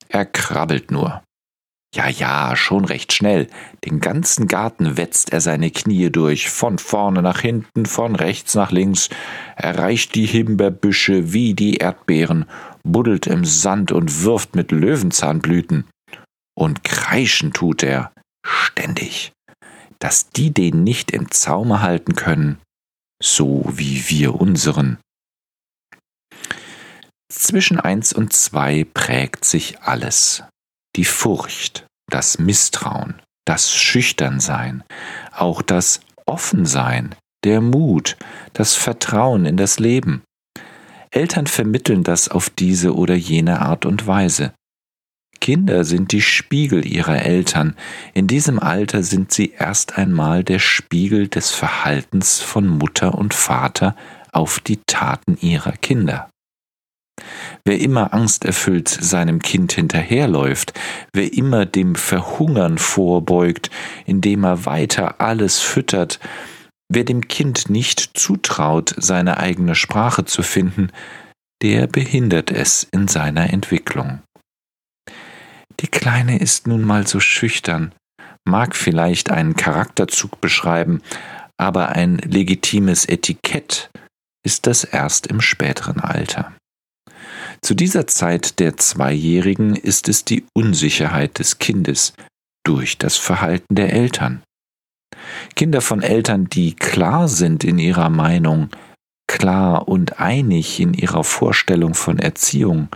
Er 0.09 0.26
krabbelt 0.26 0.90
nur. 0.90 1.23
Ja, 1.95 2.09
ja, 2.09 2.54
schon 2.54 2.85
recht 2.85 3.12
schnell. 3.12 3.49
Den 3.85 4.00
ganzen 4.00 4.47
Garten 4.47 4.97
wetzt 4.97 5.33
er 5.33 5.40
seine 5.40 5.73
Knie 5.73 6.11
durch, 6.11 6.49
von 6.49 6.78
vorne 6.78 7.21
nach 7.21 7.40
hinten, 7.40 7.85
von 7.85 8.14
rechts 8.14 8.54
nach 8.54 8.71
links, 8.71 9.09
erreicht 9.57 10.14
die 10.14 10.26
Himbeerbüsche 10.26 11.33
wie 11.33 11.54
die 11.54 11.76
Erdbeeren, 11.78 12.47
buddelt 12.85 13.26
im 13.26 13.45
Sand 13.45 13.90
und 13.90 14.23
wirft 14.23 14.54
mit 14.54 14.71
Löwenzahnblüten. 14.71 15.87
Und 16.57 16.85
kreischen 16.85 17.52
tut 17.52 17.83
er, 17.83 18.12
ständig. 18.45 19.33
Dass 19.99 20.30
die 20.30 20.52
den 20.52 20.85
nicht 20.85 21.11
im 21.11 21.30
Zaume 21.30 21.83
halten 21.83 22.14
können, 22.14 22.59
so 23.21 23.64
wie 23.69 24.09
wir 24.09 24.35
unseren. 24.37 24.99
Zwischen 27.30 27.78
eins 27.78 28.12
und 28.12 28.32
zwei 28.32 28.84
prägt 28.92 29.44
sich 29.44 29.80
alles 29.82 30.42
die 30.96 31.04
Furcht, 31.04 31.87
das 32.10 32.40
Misstrauen, 32.40 33.22
das 33.46 33.72
Schüchternsein, 33.72 34.82
auch 35.32 35.62
das 35.62 36.00
Offensein, 36.26 37.14
der 37.44 37.60
Mut, 37.60 38.16
das 38.52 38.75
Vertrauen 38.75 39.46
in 39.46 39.56
das 39.56 39.78
Leben. 39.78 40.22
Eltern 41.12 41.46
vermitteln 41.46 42.02
das 42.02 42.28
auf 42.28 42.50
diese 42.50 42.94
oder 42.96 43.14
jene 43.14 43.60
Art 43.60 43.87
und 43.87 44.08
Weise. 44.08 44.52
Kinder 45.40 45.84
sind 45.84 46.12
die 46.12 46.20
Spiegel 46.20 46.84
ihrer 46.84 47.22
Eltern. 47.22 47.76
In 48.12 48.26
diesem 48.26 48.58
Alter 48.58 49.04
sind 49.04 49.32
sie 49.32 49.52
erst 49.52 49.96
einmal 49.96 50.42
der 50.44 50.58
Spiegel 50.58 51.28
des 51.28 51.50
Verhaltens 51.50 52.40
von 52.40 52.66
Mutter 52.66 53.14
und 53.14 53.34
Vater 53.34 53.94
auf 54.32 54.58
die 54.58 54.80
Taten 54.87 55.38
ihrer 55.40 55.72
Kinder. 55.72 56.28
Wer 57.65 57.81
immer 57.81 58.12
angsterfüllt 58.12 58.89
seinem 58.89 59.41
Kind 59.41 59.73
hinterherläuft, 59.73 60.73
wer 61.12 61.33
immer 61.33 61.67
dem 61.67 61.95
Verhungern 61.95 62.79
vorbeugt, 62.79 63.71
indem 64.07 64.45
er 64.45 64.65
weiter 64.67 65.21
alles 65.21 65.61
füttert, 65.61 66.21
wer 66.91 67.05
dem 67.05 67.29
Kind 67.29 67.71
nicht 67.71 68.11
zutraut, 68.15 68.95
seine 68.97 69.39
eigene 69.39 69.75
Sprache 69.75 70.25
zu 70.25 70.43
finden, 70.43 70.91
der 71.62 71.87
behindert 71.87 72.50
es 72.50 72.85
in 72.91 73.09
seiner 73.09 73.53
Entwicklung. 73.53 74.21
Die 75.81 75.89
Kleine 75.89 76.39
ist 76.39 76.67
nun 76.67 76.83
mal 76.83 77.07
so 77.07 77.21
schüchtern, 77.21 77.95
mag 78.45 78.77
vielleicht 78.77 79.31
einen 79.31 79.57
Charakterzug 79.57 80.41
beschreiben, 80.41 81.00
aber 81.57 81.91
ein 81.91 82.17
legitimes 82.19 83.07
Etikett 83.07 83.91
ist 84.45 84.67
das 84.67 84.85
erst 84.85 85.27
im 85.27 85.41
späteren 85.41 86.00
Alter. 86.00 86.53
Zu 87.62 87.75
dieser 87.75 88.07
Zeit 88.07 88.59
der 88.59 88.76
Zweijährigen 88.76 89.76
ist 89.76 90.09
es 90.09 90.25
die 90.25 90.45
Unsicherheit 90.55 91.38
des 91.38 91.59
Kindes 91.59 92.14
durch 92.64 92.99
das 92.99 93.17
Verhalten 93.17 93.75
der 93.75 93.93
Eltern. 93.93 94.43
Kinder 95.57 95.81
von 95.81 96.02
Eltern, 96.02 96.47
die 96.47 96.75
klar 96.75 97.29
sind 97.29 97.64
in 97.64 97.79
ihrer 97.79 98.09
Meinung, 98.09 98.71
klar 99.26 99.88
und 99.88 100.21
einig 100.21 100.81
in 100.81 100.95
ihrer 100.95 101.25
Vorstellung 101.25 101.95
von 101.95 102.19
Erziehung, 102.19 102.88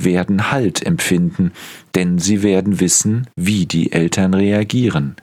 werden 0.00 0.50
Halt 0.50 0.84
empfinden, 0.84 1.52
denn 1.94 2.18
sie 2.18 2.42
werden 2.42 2.80
wissen, 2.80 3.28
wie 3.34 3.66
die 3.66 3.92
Eltern 3.92 4.34
reagieren. 4.34 5.16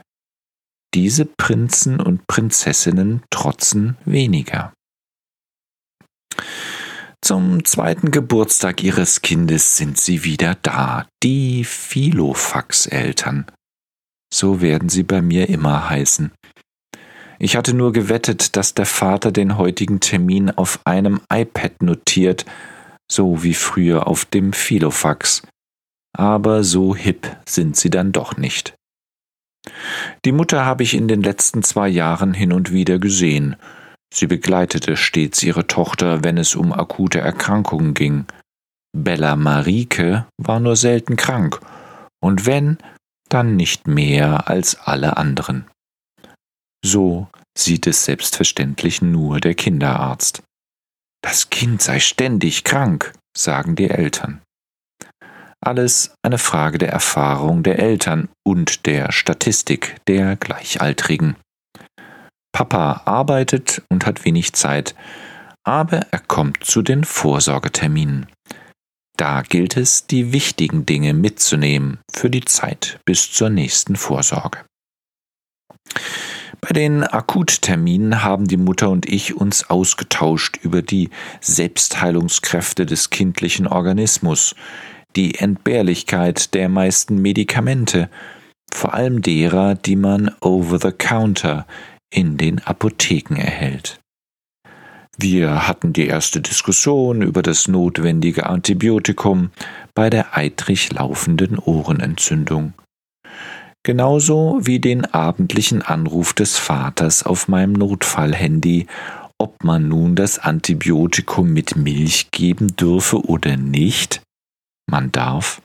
Diese 0.94 1.26
Prinzen 1.26 2.00
und 2.00 2.28
Prinzessinnen 2.28 3.24
trotzen 3.30 3.98
weniger. 4.06 4.74
Zum 7.24 7.64
zweiten 7.64 8.12
Geburtstag 8.12 8.84
ihres 8.84 9.22
Kindes 9.22 9.78
sind 9.78 9.98
sie 9.98 10.26
wieder 10.26 10.58
da, 10.62 11.08
die 11.24 11.64
Philofax-Eltern. 11.64 13.46
So 14.34 14.60
werden 14.60 14.90
sie 14.90 15.04
bei 15.04 15.22
mir 15.22 15.48
immer 15.48 15.90
heißen. 15.90 16.34
Ich 17.40 17.56
hatte 17.56 17.74
nur 17.74 17.94
gewettet, 17.94 18.58
dass 18.58 18.74
der 18.74 18.86
Vater 18.86 19.32
den 19.32 19.58
heutigen 19.58 20.02
Termin 20.02 20.52
auf 20.52 20.82
einem 20.84 21.22
iPad 21.32 21.82
notiert, 21.82 22.46
so 23.10 23.42
wie 23.42 23.54
früher 23.54 24.06
auf 24.06 24.26
dem 24.26 24.52
Philofax. 24.52 25.44
Aber 26.12 26.66
so 26.66 26.94
hip 26.94 27.38
sind 27.48 27.78
sie 27.78 27.90
dann 27.90 28.12
doch 28.12 28.36
nicht. 28.36 28.76
Die 30.26 30.34
Mutter 30.34 30.66
habe 30.66 30.84
ich 30.84 30.94
in 30.94 31.08
den 31.08 31.24
letzten 31.24 31.64
zwei 31.64 31.88
Jahren 31.88 32.34
hin 32.34 32.52
und 32.52 32.74
wieder 32.74 33.00
gesehen, 33.00 33.56
Sie 34.14 34.28
begleitete 34.28 34.96
stets 34.96 35.42
ihre 35.42 35.66
Tochter, 35.66 36.24
wenn 36.24 36.38
es 36.38 36.56
um 36.56 36.72
akute 36.72 37.20
Erkrankungen 37.20 37.96
ging. 37.96 38.26
Bella 38.96 39.36
Marike 39.36 40.28
war 40.38 40.60
nur 40.60 40.76
selten 40.76 41.16
krank, 41.16 41.60
und 42.24 42.46
wenn, 42.46 42.78
dann 43.28 43.56
nicht 43.56 43.88
mehr 43.88 44.48
als 44.48 44.76
alle 44.80 45.18
anderen. 45.18 45.68
So 46.86 47.28
sieht 47.58 47.88
es 47.88 48.06
selbstverständlich 48.06 49.02
nur 49.02 49.40
der 49.40 49.56
Kinderarzt. 49.56 50.44
Das 51.24 51.50
Kind 51.50 51.82
sei 51.82 52.00
ständig 52.00 52.64
krank, 52.64 53.14
sagen 53.36 53.76
die 53.76 53.90
Eltern. 53.90 54.44
Alles 55.60 56.14
eine 56.22 56.38
Frage 56.38 56.78
der 56.78 56.92
Erfahrung 56.92 57.64
der 57.64 57.80
Eltern 57.80 58.30
und 58.46 58.86
der 58.86 59.12
Statistik 59.12 59.96
der 60.08 60.36
Gleichaltrigen. 60.36 61.36
Papa 62.54 63.02
arbeitet 63.06 63.82
und 63.90 64.06
hat 64.06 64.24
wenig 64.24 64.54
Zeit, 64.54 64.96
aber 65.64 66.08
er 66.12 66.20
kommt 66.20 66.64
zu 66.64 66.82
den 66.82 67.04
Vorsorgeterminen. 67.04 68.28
Da 69.18 69.42
gilt 69.42 69.78
es, 69.78 70.08
die 70.08 70.34
wichtigen 70.34 70.86
Dinge 70.86 71.14
mitzunehmen 71.14 72.00
für 72.12 72.30
die 72.30 72.46
Zeit 72.46 73.00
bis 73.06 73.32
zur 73.32 73.50
nächsten 73.50 73.96
Vorsorge. 73.96 74.60
Bei 76.62 76.70
den 76.70 77.04
Akutterminen 77.04 78.24
haben 78.24 78.48
die 78.48 78.58
Mutter 78.58 78.90
und 78.90 79.08
ich 79.08 79.36
uns 79.36 79.70
ausgetauscht 79.70 80.58
über 80.62 80.82
die 80.82 81.10
Selbstheilungskräfte 81.42 82.86
des 82.86 83.10
kindlichen 83.10 83.68
Organismus, 83.68 84.56
die 85.16 85.36
Entbehrlichkeit 85.36 86.54
der 86.54 86.70
meisten 86.70 87.22
Medikamente, 87.22 88.10
vor 88.74 88.94
allem 88.94 89.22
derer, 89.22 89.76
die 89.76 89.96
man 89.96 90.32
over 90.40 90.80
the 90.80 90.92
counter 90.92 91.68
in 92.14 92.38
den 92.38 92.60
Apotheken 92.60 93.36
erhält. 93.36 94.00
Wir 95.18 95.68
hatten 95.68 95.94
die 95.94 96.08
erste 96.08 96.42
Diskussion 96.42 97.22
über 97.22 97.42
das 97.42 97.68
notwendige 97.68 98.48
Antibiotikum 98.48 99.52
bei 99.94 100.10
der 100.10 100.36
eitrig 100.36 100.92
laufenden 100.92 101.60
Ohrenentzündung. 101.60 102.74
Genauso 103.86 104.60
wie 104.62 104.80
den 104.80 105.06
abendlichen 105.06 105.82
Anruf 105.82 106.34
des 106.34 106.58
Vaters 106.58 107.24
auf 107.24 107.48
meinem 107.48 107.74
Notfallhandy, 107.74 108.88
ob 109.38 109.64
man 109.64 109.88
nun 109.88 110.16
das 110.16 110.40
Antibiotikum 110.40 111.52
mit 111.52 111.76
Milch 111.76 112.32
geben 112.32 112.76
dürfe 112.76 113.22
oder 113.26 113.58
nicht. 113.58 114.22
Man 114.90 115.12
darf. 115.12 115.62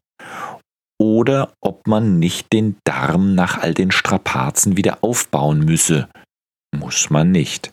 Oder 1.00 1.52
ob 1.61 1.87
man 1.87 2.19
nicht 2.19 2.52
den 2.52 2.76
Darm 2.85 3.37
nach 3.37 3.59
all 3.59 3.73
den 3.73 3.93
Strapazen 3.93 4.76
wieder 4.76 4.99
aufbauen 5.02 5.61
müsse. 5.64 6.09
Muss 6.75 7.11
man 7.11 7.31
nicht. 7.31 7.73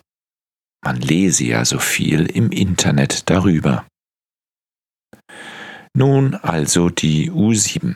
Man 0.84 0.98
lese 0.98 1.46
ja 1.46 1.66
so 1.66 1.80
viel 1.80 2.26
im 2.28 2.52
Internet 2.52 3.30
darüber. 3.30 3.86
Nun 5.96 6.36
also 6.36 6.90
die 6.90 7.32
U7. 7.32 7.96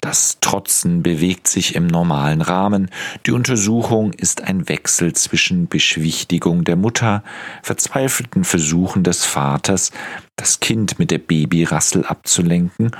Das 0.00 0.38
Trotzen 0.40 1.02
bewegt 1.02 1.48
sich 1.48 1.74
im 1.74 1.86
normalen 1.86 2.42
Rahmen. 2.42 2.90
Die 3.26 3.32
Untersuchung 3.32 4.12
ist 4.12 4.42
ein 4.42 4.68
Wechsel 4.68 5.14
zwischen 5.14 5.66
Beschwichtigung 5.66 6.64
der 6.64 6.76
Mutter, 6.76 7.24
verzweifelten 7.62 8.44
Versuchen 8.44 9.02
des 9.02 9.24
Vaters, 9.24 9.92
das 10.36 10.60
Kind 10.60 10.98
mit 10.98 11.10
der 11.10 11.18
Babyrassel 11.18 12.04
abzulenken 12.04 12.90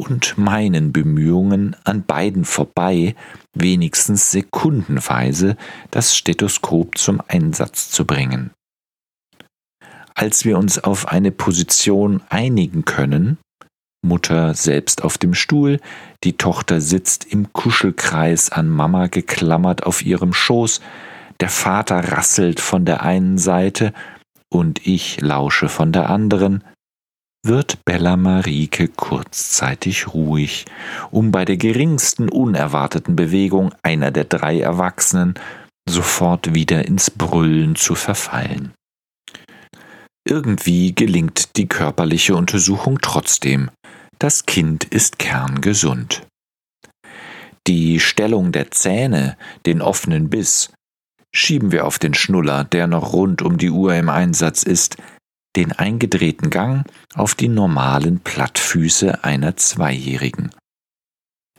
und 0.00 0.38
meinen 0.38 0.92
Bemühungen, 0.92 1.76
an 1.84 2.04
beiden 2.04 2.46
vorbei, 2.46 3.14
wenigstens 3.54 4.30
sekundenweise 4.30 5.56
das 5.90 6.16
Stethoskop 6.16 6.96
zum 6.96 7.20
Einsatz 7.28 7.90
zu 7.90 8.06
bringen. 8.06 8.50
Als 10.14 10.44
wir 10.46 10.58
uns 10.58 10.78
auf 10.78 11.08
eine 11.08 11.30
Position 11.30 12.22
einigen 12.30 12.84
können, 12.84 13.38
Mutter 14.02 14.54
selbst 14.54 15.04
auf 15.04 15.18
dem 15.18 15.34
Stuhl, 15.34 15.78
die 16.24 16.38
Tochter 16.38 16.80
sitzt 16.80 17.26
im 17.26 17.52
Kuschelkreis 17.52 18.50
an 18.50 18.68
Mama 18.68 19.08
geklammert 19.08 19.84
auf 19.84 20.02
ihrem 20.02 20.32
Schoß, 20.32 20.80
der 21.40 21.50
Vater 21.50 22.12
rasselt 22.12 22.60
von 22.60 22.86
der 22.86 23.02
einen 23.02 23.36
Seite 23.36 23.92
und 24.52 24.86
ich 24.86 25.20
lausche 25.20 25.68
von 25.68 25.92
der 25.92 26.08
anderen, 26.08 26.64
wird 27.42 27.84
Bella 27.84 28.16
Marike 28.16 28.88
kurzzeitig 28.88 30.12
ruhig, 30.12 30.66
um 31.10 31.32
bei 31.32 31.44
der 31.44 31.56
geringsten 31.56 32.28
unerwarteten 32.28 33.16
Bewegung 33.16 33.74
einer 33.82 34.10
der 34.10 34.24
drei 34.24 34.60
Erwachsenen 34.60 35.34
sofort 35.88 36.54
wieder 36.54 36.84
ins 36.84 37.10
Brüllen 37.10 37.76
zu 37.76 37.94
verfallen. 37.94 38.72
Irgendwie 40.26 40.94
gelingt 40.94 41.56
die 41.56 41.66
körperliche 41.66 42.36
Untersuchung 42.36 42.98
trotzdem. 43.00 43.70
Das 44.18 44.44
Kind 44.44 44.84
ist 44.84 45.18
kerngesund. 45.18 46.26
Die 47.66 48.00
Stellung 48.00 48.52
der 48.52 48.70
Zähne, 48.70 49.36
den 49.64 49.80
offenen 49.80 50.28
Biss, 50.28 50.72
schieben 51.34 51.72
wir 51.72 51.86
auf 51.86 51.98
den 51.98 52.14
Schnuller, 52.14 52.64
der 52.64 52.86
noch 52.86 53.12
rund 53.12 53.42
um 53.42 53.56
die 53.56 53.70
Uhr 53.70 53.94
im 53.94 54.08
Einsatz 54.08 54.62
ist, 54.62 54.96
den 55.56 55.72
eingedrehten 55.72 56.50
Gang 56.50 56.86
auf 57.14 57.34
die 57.34 57.48
normalen 57.48 58.20
Plattfüße 58.20 59.24
einer 59.24 59.56
Zweijährigen. 59.56 60.50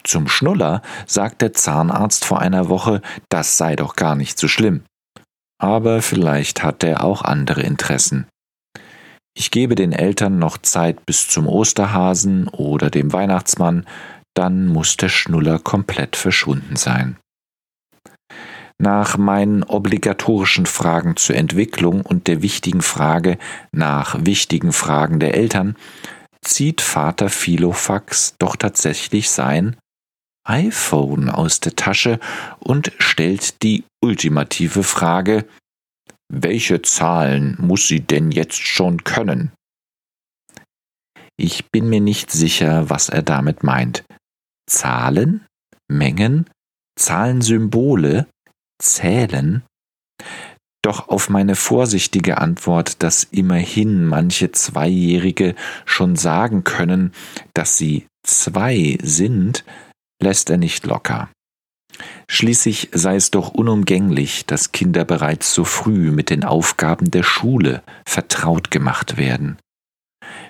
Zum 0.03 0.27
Schnuller 0.27 0.81
sagt 1.05 1.41
der 1.41 1.53
Zahnarzt 1.53 2.25
vor 2.25 2.39
einer 2.39 2.69
Woche, 2.69 3.01
das 3.29 3.57
sei 3.57 3.75
doch 3.75 3.95
gar 3.95 4.15
nicht 4.15 4.39
so 4.39 4.47
schlimm. 4.47 4.83
Aber 5.59 6.01
vielleicht 6.01 6.63
hat 6.63 6.83
er 6.83 7.03
auch 7.03 7.21
andere 7.21 7.61
Interessen. 7.61 8.27
Ich 9.33 9.51
gebe 9.51 9.75
den 9.75 9.93
Eltern 9.93 10.39
noch 10.39 10.57
Zeit 10.57 11.05
bis 11.05 11.27
zum 11.27 11.47
Osterhasen 11.47 12.47
oder 12.47 12.89
dem 12.89 13.13
Weihnachtsmann, 13.13 13.85
dann 14.33 14.67
muss 14.67 14.97
der 14.97 15.09
Schnuller 15.09 15.59
komplett 15.59 16.15
verschwunden 16.15 16.75
sein. 16.75 17.17
Nach 18.81 19.15
meinen 19.15 19.61
obligatorischen 19.61 20.65
Fragen 20.65 21.15
zur 21.15 21.35
Entwicklung 21.35 22.01
und 22.01 22.25
der 22.25 22.41
wichtigen 22.41 22.81
Frage 22.81 23.37
nach 23.71 24.25
wichtigen 24.25 24.73
Fragen 24.73 25.19
der 25.19 25.35
Eltern 25.35 25.75
zieht 26.43 26.81
Vater 26.81 27.29
Philofax 27.29 28.33
doch 28.39 28.55
tatsächlich 28.55 29.29
sein 29.29 29.77
iPhone 30.47 31.29
aus 31.29 31.59
der 31.59 31.75
Tasche 31.75 32.19
und 32.57 32.91
stellt 32.97 33.61
die 33.61 33.83
ultimative 34.03 34.81
Frage 34.81 35.45
Welche 36.33 36.81
Zahlen 36.81 37.57
muss 37.59 37.87
sie 37.87 37.99
denn 37.99 38.31
jetzt 38.31 38.65
schon 38.65 39.03
können? 39.03 39.51
Ich 41.37 41.69
bin 41.69 41.87
mir 41.87 42.01
nicht 42.01 42.31
sicher, 42.31 42.89
was 42.89 43.09
er 43.09 43.21
damit 43.21 43.61
meint. 43.61 44.03
Zahlen? 44.67 45.45
Mengen? 45.87 46.49
Zahlensymbole? 46.97 48.25
Zählen? 48.81 49.63
Doch 50.83 51.09
auf 51.09 51.29
meine 51.29 51.55
vorsichtige 51.55 52.39
Antwort, 52.39 53.03
dass 53.03 53.23
immerhin 53.23 54.05
manche 54.05 54.51
Zweijährige 54.51 55.55
schon 55.85 56.15
sagen 56.15 56.63
können, 56.63 57.11
dass 57.53 57.77
sie 57.77 58.07
zwei 58.23 58.97
sind, 59.03 59.63
lässt 60.21 60.49
er 60.49 60.57
nicht 60.57 60.85
locker. 60.85 61.29
Schließlich 62.27 62.89
sei 62.93 63.15
es 63.15 63.31
doch 63.31 63.49
unumgänglich, 63.49 64.45
dass 64.45 64.71
Kinder 64.71 65.05
bereits 65.05 65.53
so 65.53 65.65
früh 65.65 66.11
mit 66.11 66.29
den 66.29 66.43
Aufgaben 66.43 67.11
der 67.11 67.23
Schule 67.23 67.83
vertraut 68.07 68.71
gemacht 68.71 69.17
werden. 69.17 69.57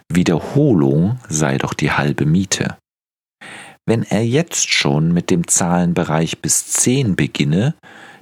Wiederholung 0.09 1.19
sei 1.27 1.57
doch 1.57 1.73
die 1.73 1.91
halbe 1.91 2.25
Miete. 2.25 2.77
Wenn 3.87 4.03
er 4.03 4.25
jetzt 4.25 4.69
schon 4.69 5.11
mit 5.11 5.31
dem 5.31 5.47
Zahlenbereich 5.47 6.39
bis 6.39 6.67
zehn 6.67 7.15
beginne, 7.15 7.75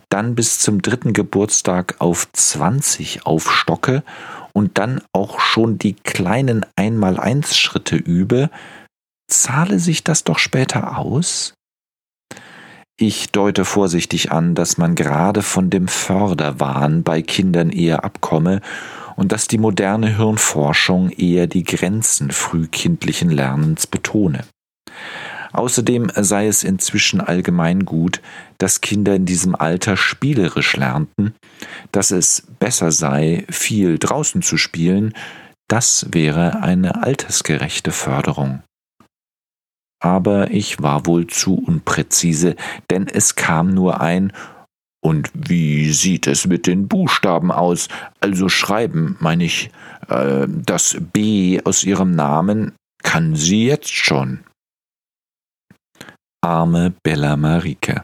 dann 0.09 0.35
bis 0.35 0.59
zum 0.59 0.81
dritten 0.81 1.13
Geburtstag 1.13 1.95
auf 1.99 2.27
20 2.33 3.25
aufstocke 3.25 4.03
und 4.53 4.77
dann 4.77 5.01
auch 5.13 5.39
schon 5.39 5.77
die 5.77 5.93
kleinen 5.93 6.65
Einmal-Eins-Schritte 6.75 7.95
übe, 7.95 8.49
zahle 9.27 9.79
sich 9.79 10.03
das 10.03 10.23
doch 10.23 10.39
später 10.39 10.97
aus? 10.97 11.53
Ich 13.01 13.31
deute 13.31 13.63
vorsichtig 13.63 14.31
an, 14.31 14.55
dass 14.55 14.77
man 14.77 14.95
gerade 14.95 15.41
von 15.41 15.69
dem 15.69 15.87
Förderwahn 15.87 17.03
bei 17.03 17.21
Kindern 17.21 17.69
eher 17.69 18.03
abkomme 18.03 18.59
und 19.15 19.31
dass 19.31 19.47
die 19.47 19.57
moderne 19.57 20.17
Hirnforschung 20.17 21.09
eher 21.09 21.47
die 21.47 21.63
Grenzen 21.63 22.31
frühkindlichen 22.31 23.29
Lernens 23.29 23.87
betone. 23.87 24.43
Außerdem 25.51 26.11
sei 26.15 26.47
es 26.47 26.63
inzwischen 26.63 27.21
allgemein 27.21 27.85
gut, 27.85 28.21
dass 28.57 28.81
Kinder 28.81 29.15
in 29.15 29.25
diesem 29.25 29.55
Alter 29.55 29.97
spielerisch 29.97 30.75
lernten, 30.75 31.33
dass 31.91 32.11
es 32.11 32.43
besser 32.59 32.91
sei, 32.91 33.45
viel 33.49 33.97
draußen 33.97 34.41
zu 34.41 34.57
spielen, 34.57 35.13
das 35.67 36.07
wäre 36.11 36.61
eine 36.61 37.03
altersgerechte 37.03 37.91
Förderung. 37.91 38.63
Aber 40.01 40.51
ich 40.51 40.81
war 40.81 41.05
wohl 41.05 41.27
zu 41.27 41.55
unpräzise, 41.55 42.55
denn 42.89 43.07
es 43.07 43.35
kam 43.35 43.69
nur 43.69 44.01
ein 44.01 44.31
Und 45.01 45.31
wie 45.33 45.91
sieht 45.91 46.27
es 46.27 46.45
mit 46.45 46.67
den 46.67 46.89
Buchstaben 46.89 47.51
aus? 47.51 47.87
Also 48.19 48.49
schreiben, 48.49 49.15
meine 49.19 49.45
ich, 49.45 49.71
äh, 50.09 50.45
das 50.47 50.97
B 51.13 51.61
aus 51.63 51.85
ihrem 51.85 52.11
Namen 52.11 52.73
kann 53.01 53.35
sie 53.35 53.65
jetzt 53.65 53.93
schon 53.93 54.41
arme 56.41 56.93
Bella 57.03 57.35
Marike. 57.37 58.03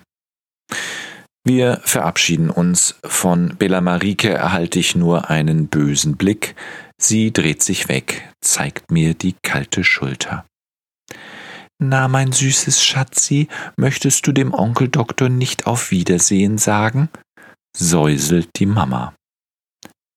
Wir 1.48 1.80
verabschieden 1.84 2.50
uns. 2.50 2.96
Von 3.04 3.56
Bella 3.58 3.82
Marike 3.82 4.30
erhalte 4.30 4.80
ich 4.80 4.96
nur 4.96 5.30
einen 5.30 5.68
bösen 5.68 6.18
Blick. 6.18 6.56
Sie 7.00 7.32
dreht 7.32 7.62
sich 7.62 7.88
weg, 7.88 8.34
zeigt 8.42 8.92
mir 8.92 9.14
die 9.14 9.36
kalte 9.44 9.84
Schulter. 9.84 10.46
Na, 11.78 12.08
mein 12.08 12.32
süßes 12.32 12.84
Schatzi, 12.84 13.48
möchtest 13.78 14.26
du 14.26 14.32
dem 14.32 14.54
Onkel 14.54 14.88
Doktor 14.88 15.30
nicht 15.30 15.68
auf 15.68 15.92
Wiedersehen 15.92 16.58
sagen? 16.58 17.10
säuselt 17.78 18.50
die 18.56 18.66
Mama. 18.66 19.14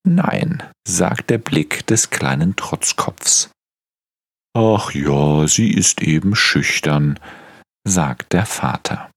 Nein, 0.06 0.62
sagt 0.86 1.28
der 1.28 1.38
Blick 1.38 1.84
des 1.86 2.10
kleinen 2.10 2.54
Trotzkopfs. 2.54 3.50
Ach 4.56 4.92
ja, 4.92 5.46
sie 5.48 5.72
ist 5.72 6.00
eben 6.00 6.36
schüchtern, 6.36 7.18
sagt 7.88 8.32
der 8.32 8.46
Vater. 8.46 9.10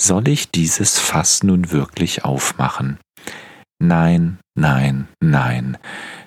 Soll 0.00 0.28
ich 0.28 0.50
dieses 0.50 0.98
Fass 0.98 1.42
nun 1.42 1.70
wirklich 1.70 2.24
aufmachen? 2.24 2.98
Nein, 3.80 4.38
nein, 4.56 5.08
nein. 5.20 5.78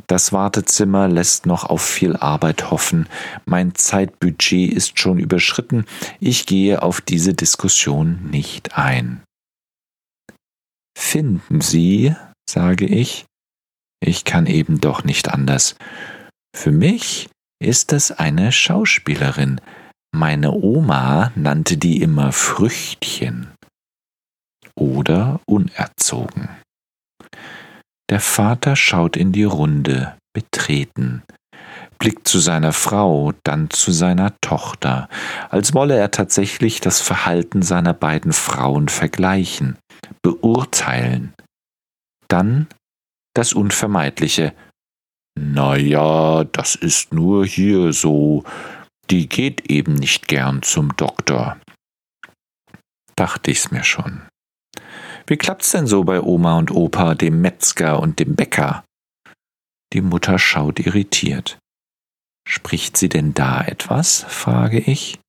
Das 0.07 0.33
Wartezimmer 0.33 1.07
lässt 1.07 1.45
noch 1.45 1.63
auf 1.65 1.81
viel 1.81 2.15
Arbeit 2.15 2.71
hoffen. 2.71 3.07
Mein 3.45 3.75
Zeitbudget 3.75 4.73
ist 4.73 4.99
schon 4.99 5.19
überschritten. 5.19 5.85
Ich 6.19 6.45
gehe 6.45 6.81
auf 6.81 7.01
diese 7.01 7.33
Diskussion 7.33 8.29
nicht 8.29 8.77
ein. 8.77 9.23
Finden 10.97 11.61
Sie, 11.61 12.15
sage 12.49 12.85
ich, 12.85 13.25
ich 14.03 14.25
kann 14.25 14.47
eben 14.47 14.81
doch 14.81 15.03
nicht 15.03 15.29
anders. 15.29 15.75
Für 16.55 16.71
mich 16.71 17.29
ist 17.61 17.93
es 17.93 18.11
eine 18.11 18.51
Schauspielerin. 18.51 19.61
Meine 20.13 20.51
Oma 20.51 21.31
nannte 21.35 21.77
die 21.77 22.01
immer 22.01 22.31
Früchtchen 22.31 23.51
oder 24.75 25.39
unerzogen. 25.45 26.49
Der 28.09 28.19
Vater 28.19 28.75
schaut 28.75 29.15
in 29.15 29.31
die 29.31 29.45
Runde, 29.45 30.17
betreten, 30.33 31.23
blickt 31.97 32.27
zu 32.27 32.39
seiner 32.39 32.73
Frau, 32.73 33.31
dann 33.43 33.69
zu 33.69 33.91
seiner 33.91 34.35
Tochter, 34.41 35.07
als 35.49 35.73
wolle 35.73 35.95
er 35.95 36.11
tatsächlich 36.11 36.81
das 36.81 36.99
Verhalten 36.99 37.61
seiner 37.61 37.93
beiden 37.93 38.33
Frauen 38.33 38.89
vergleichen, 38.89 39.77
beurteilen. 40.21 41.33
Dann 42.27 42.67
das 43.33 43.53
Unvermeidliche. 43.53 44.53
Na 45.39 45.77
ja, 45.77 46.43
das 46.43 46.75
ist 46.75 47.13
nur 47.13 47.45
hier 47.45 47.93
so. 47.93 48.43
Die 49.11 49.27
geht 49.27 49.69
eben 49.69 49.93
nicht 49.93 50.29
gern 50.29 50.63
zum 50.63 50.95
Doktor. 50.95 51.59
Dachte 53.17 53.51
ich's 53.51 53.69
mir 53.69 53.83
schon. 53.83 54.21
Wie 55.27 55.35
klappt's 55.35 55.71
denn 55.71 55.85
so 55.85 56.05
bei 56.05 56.21
Oma 56.21 56.57
und 56.57 56.71
Opa, 56.71 57.13
dem 57.13 57.41
Metzger 57.41 57.99
und 57.99 58.19
dem 58.19 58.37
Bäcker? 58.37 58.85
Die 59.91 59.99
Mutter 59.99 60.39
schaut 60.39 60.79
irritiert. 60.79 61.59
Spricht 62.47 62.95
sie 62.95 63.09
denn 63.09 63.33
da 63.33 63.61
etwas? 63.61 64.23
frage 64.29 64.79
ich. 64.79 65.19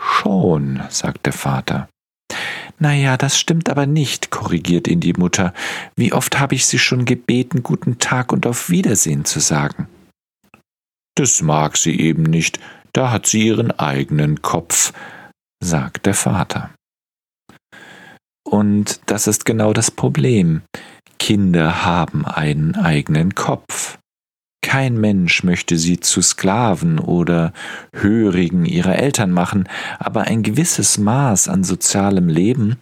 Schon, 0.00 0.80
sagt 0.88 1.26
der 1.26 1.32
Vater. 1.32 1.88
Na 2.78 2.94
ja, 2.94 3.16
das 3.16 3.36
stimmt 3.36 3.68
aber 3.68 3.86
nicht, 3.86 4.30
korrigiert 4.30 4.86
ihn 4.86 5.00
die 5.00 5.14
Mutter. 5.14 5.54
Wie 5.96 6.12
oft 6.12 6.38
habe 6.38 6.54
ich 6.54 6.66
Sie 6.66 6.78
schon 6.78 7.04
gebeten, 7.04 7.64
guten 7.64 7.98
Tag 7.98 8.32
und 8.32 8.46
auf 8.46 8.70
Wiedersehen 8.70 9.24
zu 9.24 9.40
sagen? 9.40 9.88
Das 11.16 11.40
mag 11.42 11.76
sie 11.76 11.98
eben 11.98 12.22
nicht, 12.22 12.60
da 12.92 13.10
hat 13.10 13.26
sie 13.26 13.46
ihren 13.46 13.70
eigenen 13.70 14.42
Kopf, 14.42 14.92
sagt 15.62 16.06
der 16.06 16.14
Vater. 16.14 16.70
Und 18.46 19.00
das 19.06 19.26
ist 19.26 19.44
genau 19.44 19.72
das 19.72 19.90
Problem. 19.90 20.62
Kinder 21.18 21.84
haben 21.84 22.24
einen 22.24 22.76
eigenen 22.76 23.34
Kopf. 23.34 23.98
Kein 24.62 25.00
Mensch 25.00 25.42
möchte 25.42 25.78
sie 25.78 26.00
zu 26.00 26.20
Sklaven 26.20 26.98
oder 26.98 27.52
Hörigen 27.94 28.66
ihrer 28.66 28.96
Eltern 28.96 29.30
machen, 29.30 29.68
aber 29.98 30.22
ein 30.22 30.42
gewisses 30.42 30.98
Maß 30.98 31.48
an 31.48 31.64
sozialem 31.64 32.28
Leben 32.28 32.78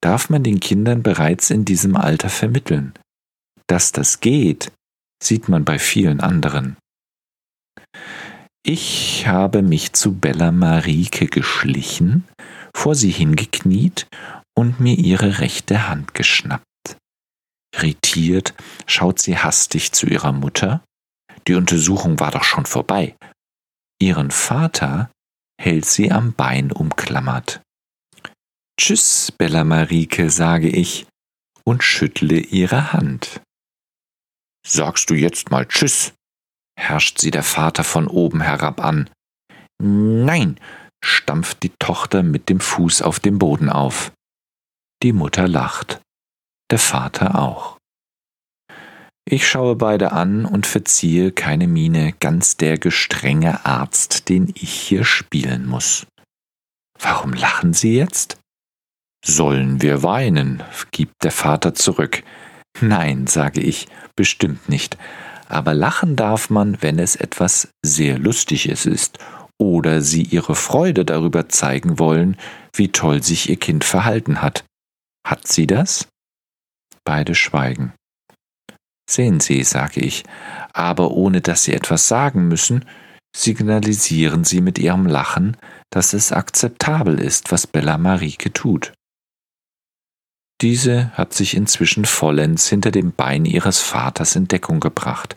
darf 0.00 0.30
man 0.30 0.42
den 0.42 0.60
Kindern 0.60 1.02
bereits 1.02 1.50
in 1.50 1.64
diesem 1.64 1.96
Alter 1.96 2.28
vermitteln. 2.28 2.92
Dass 3.66 3.92
das 3.92 4.20
geht, 4.20 4.72
sieht 5.22 5.48
man 5.48 5.64
bei 5.64 5.78
vielen 5.78 6.20
anderen. 6.20 6.76
Ich 8.70 9.26
habe 9.26 9.62
mich 9.62 9.94
zu 9.94 10.12
Bella 10.12 10.52
Marike 10.52 11.24
geschlichen, 11.24 12.28
vor 12.76 12.94
sie 12.94 13.08
hingekniet 13.08 14.06
und 14.54 14.78
mir 14.78 14.94
ihre 14.94 15.38
rechte 15.38 15.88
Hand 15.88 16.12
geschnappt. 16.12 16.98
Irritiert 17.74 18.52
schaut 18.86 19.20
sie 19.20 19.38
hastig 19.38 19.92
zu 19.92 20.06
ihrer 20.06 20.32
Mutter. 20.32 20.84
Die 21.46 21.54
Untersuchung 21.54 22.20
war 22.20 22.30
doch 22.30 22.44
schon 22.44 22.66
vorbei. 22.66 23.16
Ihren 24.02 24.30
Vater 24.30 25.10
hält 25.58 25.86
sie 25.86 26.12
am 26.12 26.34
Bein 26.34 26.70
umklammert. 26.70 27.62
Tschüss, 28.78 29.32
Bella 29.32 29.64
Marike, 29.64 30.28
sage 30.28 30.68
ich 30.68 31.06
und 31.64 31.82
schüttle 31.82 32.38
ihre 32.38 32.92
Hand. 32.92 33.40
Sagst 34.66 35.08
du 35.08 35.14
jetzt 35.14 35.50
mal 35.50 35.64
Tschüss? 35.64 36.12
Herrscht 36.78 37.18
sie 37.18 37.30
der 37.30 37.42
Vater 37.42 37.84
von 37.84 38.06
oben 38.06 38.40
herab 38.40 38.82
an. 38.82 39.10
Nein, 39.82 40.58
stampft 41.04 41.62
die 41.62 41.72
Tochter 41.78 42.22
mit 42.22 42.48
dem 42.48 42.60
Fuß 42.60 43.02
auf 43.02 43.20
dem 43.20 43.38
Boden 43.38 43.68
auf. 43.68 44.12
Die 45.02 45.12
Mutter 45.12 45.48
lacht, 45.48 46.00
der 46.70 46.78
Vater 46.78 47.38
auch. 47.38 47.78
Ich 49.30 49.46
schaue 49.46 49.76
beide 49.76 50.12
an 50.12 50.46
und 50.46 50.66
verziehe 50.66 51.32
keine 51.32 51.68
Miene, 51.68 52.14
ganz 52.18 52.56
der 52.56 52.78
gestrenge 52.78 53.66
Arzt, 53.66 54.28
den 54.28 54.48
ich 54.54 54.72
hier 54.72 55.04
spielen 55.04 55.66
muss. 55.66 56.06
Warum 56.98 57.34
lachen 57.34 57.74
Sie 57.74 57.94
jetzt? 57.94 58.38
Sollen 59.24 59.82
wir 59.82 60.02
weinen? 60.02 60.62
gibt 60.92 61.22
der 61.22 61.32
Vater 61.32 61.74
zurück. 61.74 62.22
Nein, 62.80 63.26
sage 63.26 63.60
ich, 63.60 63.88
bestimmt 64.16 64.68
nicht. 64.68 64.96
Aber 65.48 65.72
lachen 65.74 66.14
darf 66.14 66.50
man, 66.50 66.80
wenn 66.82 66.98
es 66.98 67.16
etwas 67.16 67.68
sehr 67.82 68.18
Lustiges 68.18 68.86
ist 68.86 69.18
oder 69.58 70.02
Sie 70.02 70.22
Ihre 70.22 70.54
Freude 70.54 71.04
darüber 71.04 71.48
zeigen 71.48 71.98
wollen, 71.98 72.36
wie 72.74 72.88
toll 72.88 73.22
sich 73.22 73.48
Ihr 73.48 73.56
Kind 73.56 73.84
verhalten 73.84 74.42
hat. 74.42 74.64
Hat 75.26 75.48
sie 75.48 75.66
das? 75.66 76.08
Beide 77.04 77.34
schweigen. 77.34 77.92
Sehen 79.10 79.40
Sie, 79.40 79.64
sage 79.64 80.00
ich, 80.00 80.24
aber 80.74 81.12
ohne 81.12 81.40
dass 81.40 81.64
Sie 81.64 81.72
etwas 81.72 82.08
sagen 82.08 82.46
müssen, 82.46 82.84
signalisieren 83.34 84.44
Sie 84.44 84.60
mit 84.60 84.78
Ihrem 84.78 85.06
Lachen, 85.06 85.56
dass 85.90 86.12
es 86.12 86.30
akzeptabel 86.30 87.18
ist, 87.18 87.50
was 87.50 87.66
Bella 87.66 87.96
Marike 87.96 88.52
tut. 88.52 88.92
Diese 90.60 91.12
hat 91.12 91.34
sich 91.34 91.56
inzwischen 91.56 92.04
vollends 92.04 92.68
hinter 92.68 92.90
dem 92.90 93.12
Bein 93.12 93.44
ihres 93.44 93.80
Vaters 93.80 94.34
in 94.34 94.48
Deckung 94.48 94.80
gebracht. 94.80 95.36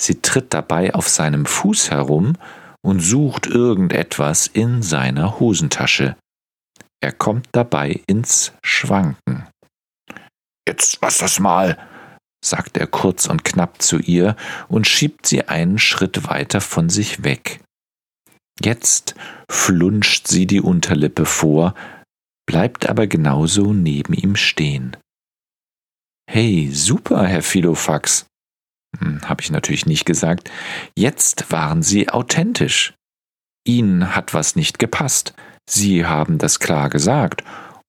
Sie 0.00 0.20
tritt 0.20 0.54
dabei 0.54 0.94
auf 0.94 1.08
seinem 1.08 1.46
Fuß 1.46 1.90
herum 1.90 2.34
und 2.84 3.00
sucht 3.00 3.46
irgendetwas 3.46 4.46
in 4.46 4.82
seiner 4.82 5.40
Hosentasche. 5.40 6.16
Er 7.02 7.12
kommt 7.12 7.48
dabei 7.52 8.00
ins 8.06 8.52
Schwanken. 8.64 9.46
Jetzt 10.68 10.98
lass 11.02 11.18
das 11.18 11.40
mal, 11.40 11.78
sagt 12.44 12.76
er 12.76 12.86
kurz 12.86 13.26
und 13.26 13.44
knapp 13.44 13.82
zu 13.82 13.98
ihr 13.98 14.36
und 14.68 14.86
schiebt 14.86 15.26
sie 15.26 15.48
einen 15.48 15.78
Schritt 15.78 16.28
weiter 16.28 16.60
von 16.60 16.88
sich 16.88 17.24
weg. 17.24 17.60
Jetzt 18.60 19.14
flunscht 19.50 20.28
sie 20.28 20.46
die 20.46 20.60
Unterlippe 20.60 21.26
vor, 21.26 21.74
bleibt 22.46 22.88
aber 22.88 23.06
genauso 23.06 23.72
neben 23.72 24.14
ihm 24.14 24.36
stehen. 24.36 24.96
Hey, 26.28 26.70
super, 26.72 27.26
Herr 27.26 27.42
Philofax, 27.42 28.26
hm, 28.98 29.20
habe 29.28 29.42
ich 29.42 29.50
natürlich 29.50 29.86
nicht 29.86 30.06
gesagt. 30.06 30.50
Jetzt 30.96 31.50
waren 31.52 31.82
Sie 31.82 32.08
authentisch. 32.08 32.94
Ihnen 33.66 34.14
hat 34.14 34.34
was 34.34 34.56
nicht 34.56 34.78
gepasst. 34.78 35.34
Sie 35.68 36.06
haben 36.06 36.38
das 36.38 36.60
klar 36.60 36.88
gesagt, 36.88 37.42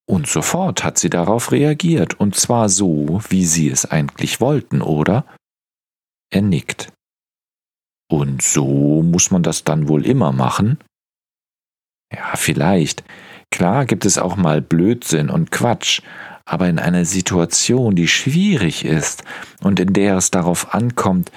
und 0.10 0.28
sofort 0.28 0.84
hat 0.84 0.98
sie 0.98 1.10
darauf 1.10 1.52
reagiert, 1.52 2.20
und 2.20 2.36
zwar 2.36 2.70
so, 2.70 3.22
wie 3.30 3.46
Sie 3.46 3.70
es 3.70 3.86
eigentlich 3.86 4.40
wollten, 4.40 4.82
oder? 4.82 5.26
Er 6.32 6.42
nickt. 6.42 6.92
Und 8.10 8.42
so 8.42 9.04
muss 9.04 9.32
man 9.32 9.44
das 9.44 9.66
dann 9.66 9.90
wohl 9.90 10.06
immer 10.06 10.32
machen? 10.32 10.80
Ja, 12.14 12.36
vielleicht. 12.36 13.04
Klar 13.52 13.86
gibt 13.86 14.06
es 14.06 14.18
auch 14.18 14.36
mal 14.36 14.62
Blödsinn 14.62 15.30
und 15.30 15.52
Quatsch, 15.52 16.02
aber 16.46 16.70
in 16.70 16.80
einer 16.80 17.06
Situation, 17.06 17.96
die 17.96 18.08
schwierig 18.08 18.86
ist 18.86 19.24
und 19.62 19.80
in 19.80 19.94
der 19.94 20.18
es 20.18 20.32
darauf 20.32 20.74
ankommt, 20.74 21.32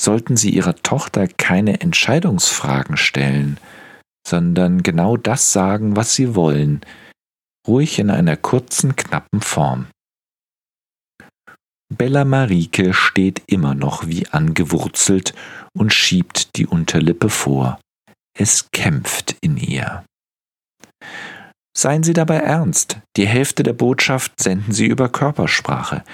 sollten 0.00 0.36
Sie 0.36 0.50
Ihrer 0.50 0.76
Tochter 0.76 1.28
keine 1.28 1.80
Entscheidungsfragen 1.80 2.96
stellen, 2.96 3.58
sondern 4.26 4.82
genau 4.82 5.16
das 5.16 5.52
sagen, 5.52 5.96
was 5.96 6.14
sie 6.14 6.34
wollen, 6.34 6.80
ruhig 7.66 7.98
in 7.98 8.10
einer 8.10 8.36
kurzen, 8.36 8.96
knappen 8.96 9.40
Form. 9.40 9.88
Bella 11.92 12.24
Marike 12.24 12.94
steht 12.94 13.42
immer 13.46 13.74
noch 13.74 14.06
wie 14.06 14.28
angewurzelt 14.28 15.34
und 15.76 15.92
schiebt 15.92 16.56
die 16.56 16.66
Unterlippe 16.66 17.28
vor. 17.28 17.80
Es 18.38 18.70
kämpft 18.70 19.36
in 19.40 19.56
ihr. 19.56 20.04
Seien 21.76 22.02
Sie 22.02 22.12
dabei 22.12 22.36
ernst. 22.36 22.98
Die 23.16 23.26
Hälfte 23.26 23.62
der 23.62 23.72
Botschaft 23.72 24.40
senden 24.40 24.72
Sie 24.72 24.86
über 24.86 25.08
Körpersprache. 25.08 26.04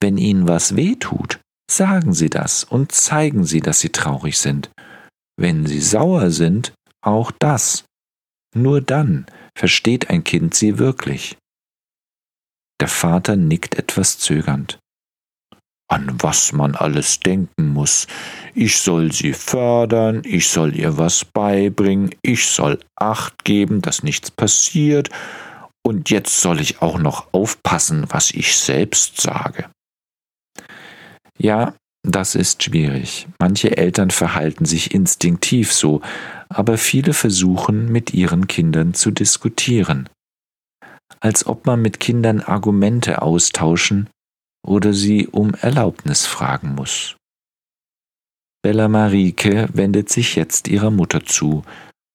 Wenn 0.00 0.18
Ihnen 0.18 0.48
was 0.48 0.76
weh 0.76 0.96
tut, 0.96 1.40
sagen 1.70 2.12
Sie 2.12 2.28
das 2.28 2.64
und 2.64 2.92
zeigen 2.92 3.44
Sie, 3.44 3.60
dass 3.60 3.80
Sie 3.80 3.90
traurig 3.90 4.38
sind. 4.38 4.70
Wenn 5.38 5.66
Sie 5.66 5.80
sauer 5.80 6.30
sind, 6.30 6.72
auch 7.02 7.30
das. 7.38 7.84
Nur 8.54 8.80
dann 8.80 9.26
versteht 9.56 10.08
ein 10.10 10.24
Kind 10.24 10.54
sie 10.54 10.78
wirklich. 10.78 11.36
Der 12.80 12.88
Vater 12.88 13.36
nickt 13.36 13.74
etwas 13.76 14.18
zögernd. 14.18 14.78
An 15.88 16.16
was 16.20 16.52
man 16.52 16.74
alles 16.74 17.20
denken 17.20 17.72
muss. 17.72 18.06
Ich 18.54 18.78
soll 18.78 19.12
sie 19.12 19.32
fördern, 19.32 20.22
ich 20.24 20.48
soll 20.48 20.74
ihr 20.74 20.98
was 20.98 21.24
beibringen, 21.24 22.14
ich 22.22 22.46
soll 22.46 22.80
acht 22.96 23.44
geben, 23.44 23.82
dass 23.82 24.02
nichts 24.02 24.30
passiert, 24.30 25.10
und 25.86 26.10
jetzt 26.10 26.40
soll 26.40 26.60
ich 26.60 26.82
auch 26.82 26.98
noch 26.98 27.32
aufpassen, 27.32 28.06
was 28.08 28.32
ich 28.32 28.56
selbst 28.56 29.20
sage. 29.20 29.70
Ja, 31.38 31.74
das 32.02 32.34
ist 32.34 32.64
schwierig. 32.64 33.28
Manche 33.38 33.76
Eltern 33.76 34.10
verhalten 34.10 34.64
sich 34.64 34.92
instinktiv 34.92 35.72
so, 35.72 36.00
aber 36.48 36.76
viele 36.76 37.12
versuchen 37.12 37.92
mit 37.92 38.12
ihren 38.14 38.48
Kindern 38.48 38.94
zu 38.94 39.12
diskutieren. 39.12 40.08
Als 41.20 41.46
ob 41.46 41.66
man 41.66 41.82
mit 41.82 42.00
Kindern 42.00 42.40
Argumente 42.40 43.22
austauschen 43.22 44.08
oder 44.66 44.92
sie 44.92 45.28
um 45.28 45.54
Erlaubnis 45.54 46.26
fragen 46.26 46.74
muss. 46.74 47.16
Bella 48.62 48.88
Marike 48.88 49.68
wendet 49.72 50.08
sich 50.08 50.34
jetzt 50.34 50.68
ihrer 50.68 50.90
Mutter 50.90 51.24
zu, 51.24 51.62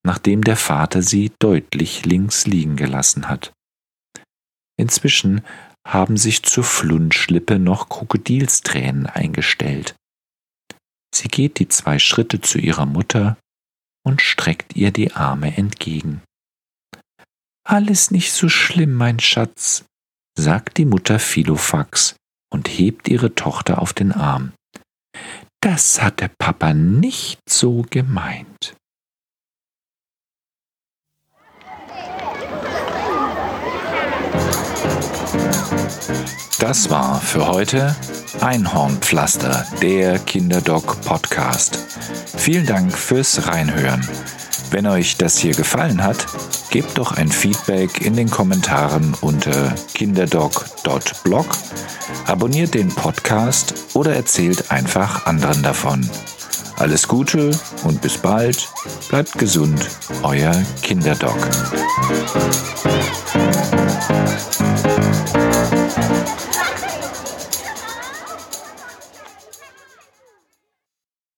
nachdem 0.05 0.43
der 0.43 0.57
Vater 0.57 1.01
sie 1.01 1.31
deutlich 1.39 2.05
links 2.05 2.45
liegen 2.45 2.75
gelassen 2.75 3.29
hat. 3.29 3.53
Inzwischen 4.77 5.41
haben 5.87 6.17
sich 6.17 6.43
zur 6.43 6.63
Flunschlippe 6.63 7.57
noch 7.57 7.89
Krokodilstränen 7.89 9.05
eingestellt. 9.07 9.95
Sie 11.13 11.27
geht 11.27 11.59
die 11.59 11.67
zwei 11.67 11.99
Schritte 11.99 12.41
zu 12.41 12.57
ihrer 12.57 12.85
Mutter 12.85 13.37
und 14.03 14.21
streckt 14.21 14.75
ihr 14.75 14.91
die 14.91 15.13
Arme 15.13 15.55
entgegen. 15.55 16.21
Alles 17.63 18.11
nicht 18.11 18.33
so 18.33 18.49
schlimm, 18.49 18.93
mein 18.93 19.19
Schatz, 19.19 19.85
sagt 20.37 20.77
die 20.77 20.85
Mutter 20.85 21.19
Philofax 21.19 22.15
und 22.51 22.67
hebt 22.67 23.07
ihre 23.07 23.33
Tochter 23.33 23.81
auf 23.81 23.93
den 23.93 24.11
Arm. 24.11 24.53
Das 25.61 26.01
hat 26.01 26.19
der 26.21 26.31
Papa 26.37 26.73
nicht 26.73 27.39
so 27.49 27.83
gemeint. 27.89 28.75
Das 36.59 36.89
war 36.89 37.19
für 37.19 37.47
heute 37.47 37.95
Einhornpflaster, 38.39 39.65
der 39.81 40.19
Kinderdog 40.19 41.01
Podcast. 41.01 41.79
Vielen 42.37 42.65
Dank 42.65 42.97
fürs 42.97 43.47
Reinhören. 43.47 44.07
Wenn 44.71 44.87
euch 44.87 45.17
das 45.17 45.37
hier 45.37 45.53
gefallen 45.53 46.03
hat, 46.03 46.25
gebt 46.69 46.97
doch 46.97 47.11
ein 47.17 47.29
Feedback 47.29 48.01
in 48.01 48.15
den 48.15 48.29
Kommentaren 48.29 49.13
unter 49.21 49.75
kinderdog.blog, 49.93 51.45
abonniert 52.25 52.73
den 52.73 52.87
Podcast 52.89 53.73
oder 53.93 54.15
erzählt 54.15 54.71
einfach 54.71 55.25
anderen 55.25 55.61
davon. 55.61 56.09
Alles 56.77 57.07
Gute 57.07 57.51
und 57.83 58.01
bis 58.01 58.17
bald. 58.17 58.69
Bleibt 59.09 59.37
gesund, 59.37 59.87
euer 60.23 60.55
Kinderdog. 60.81 61.37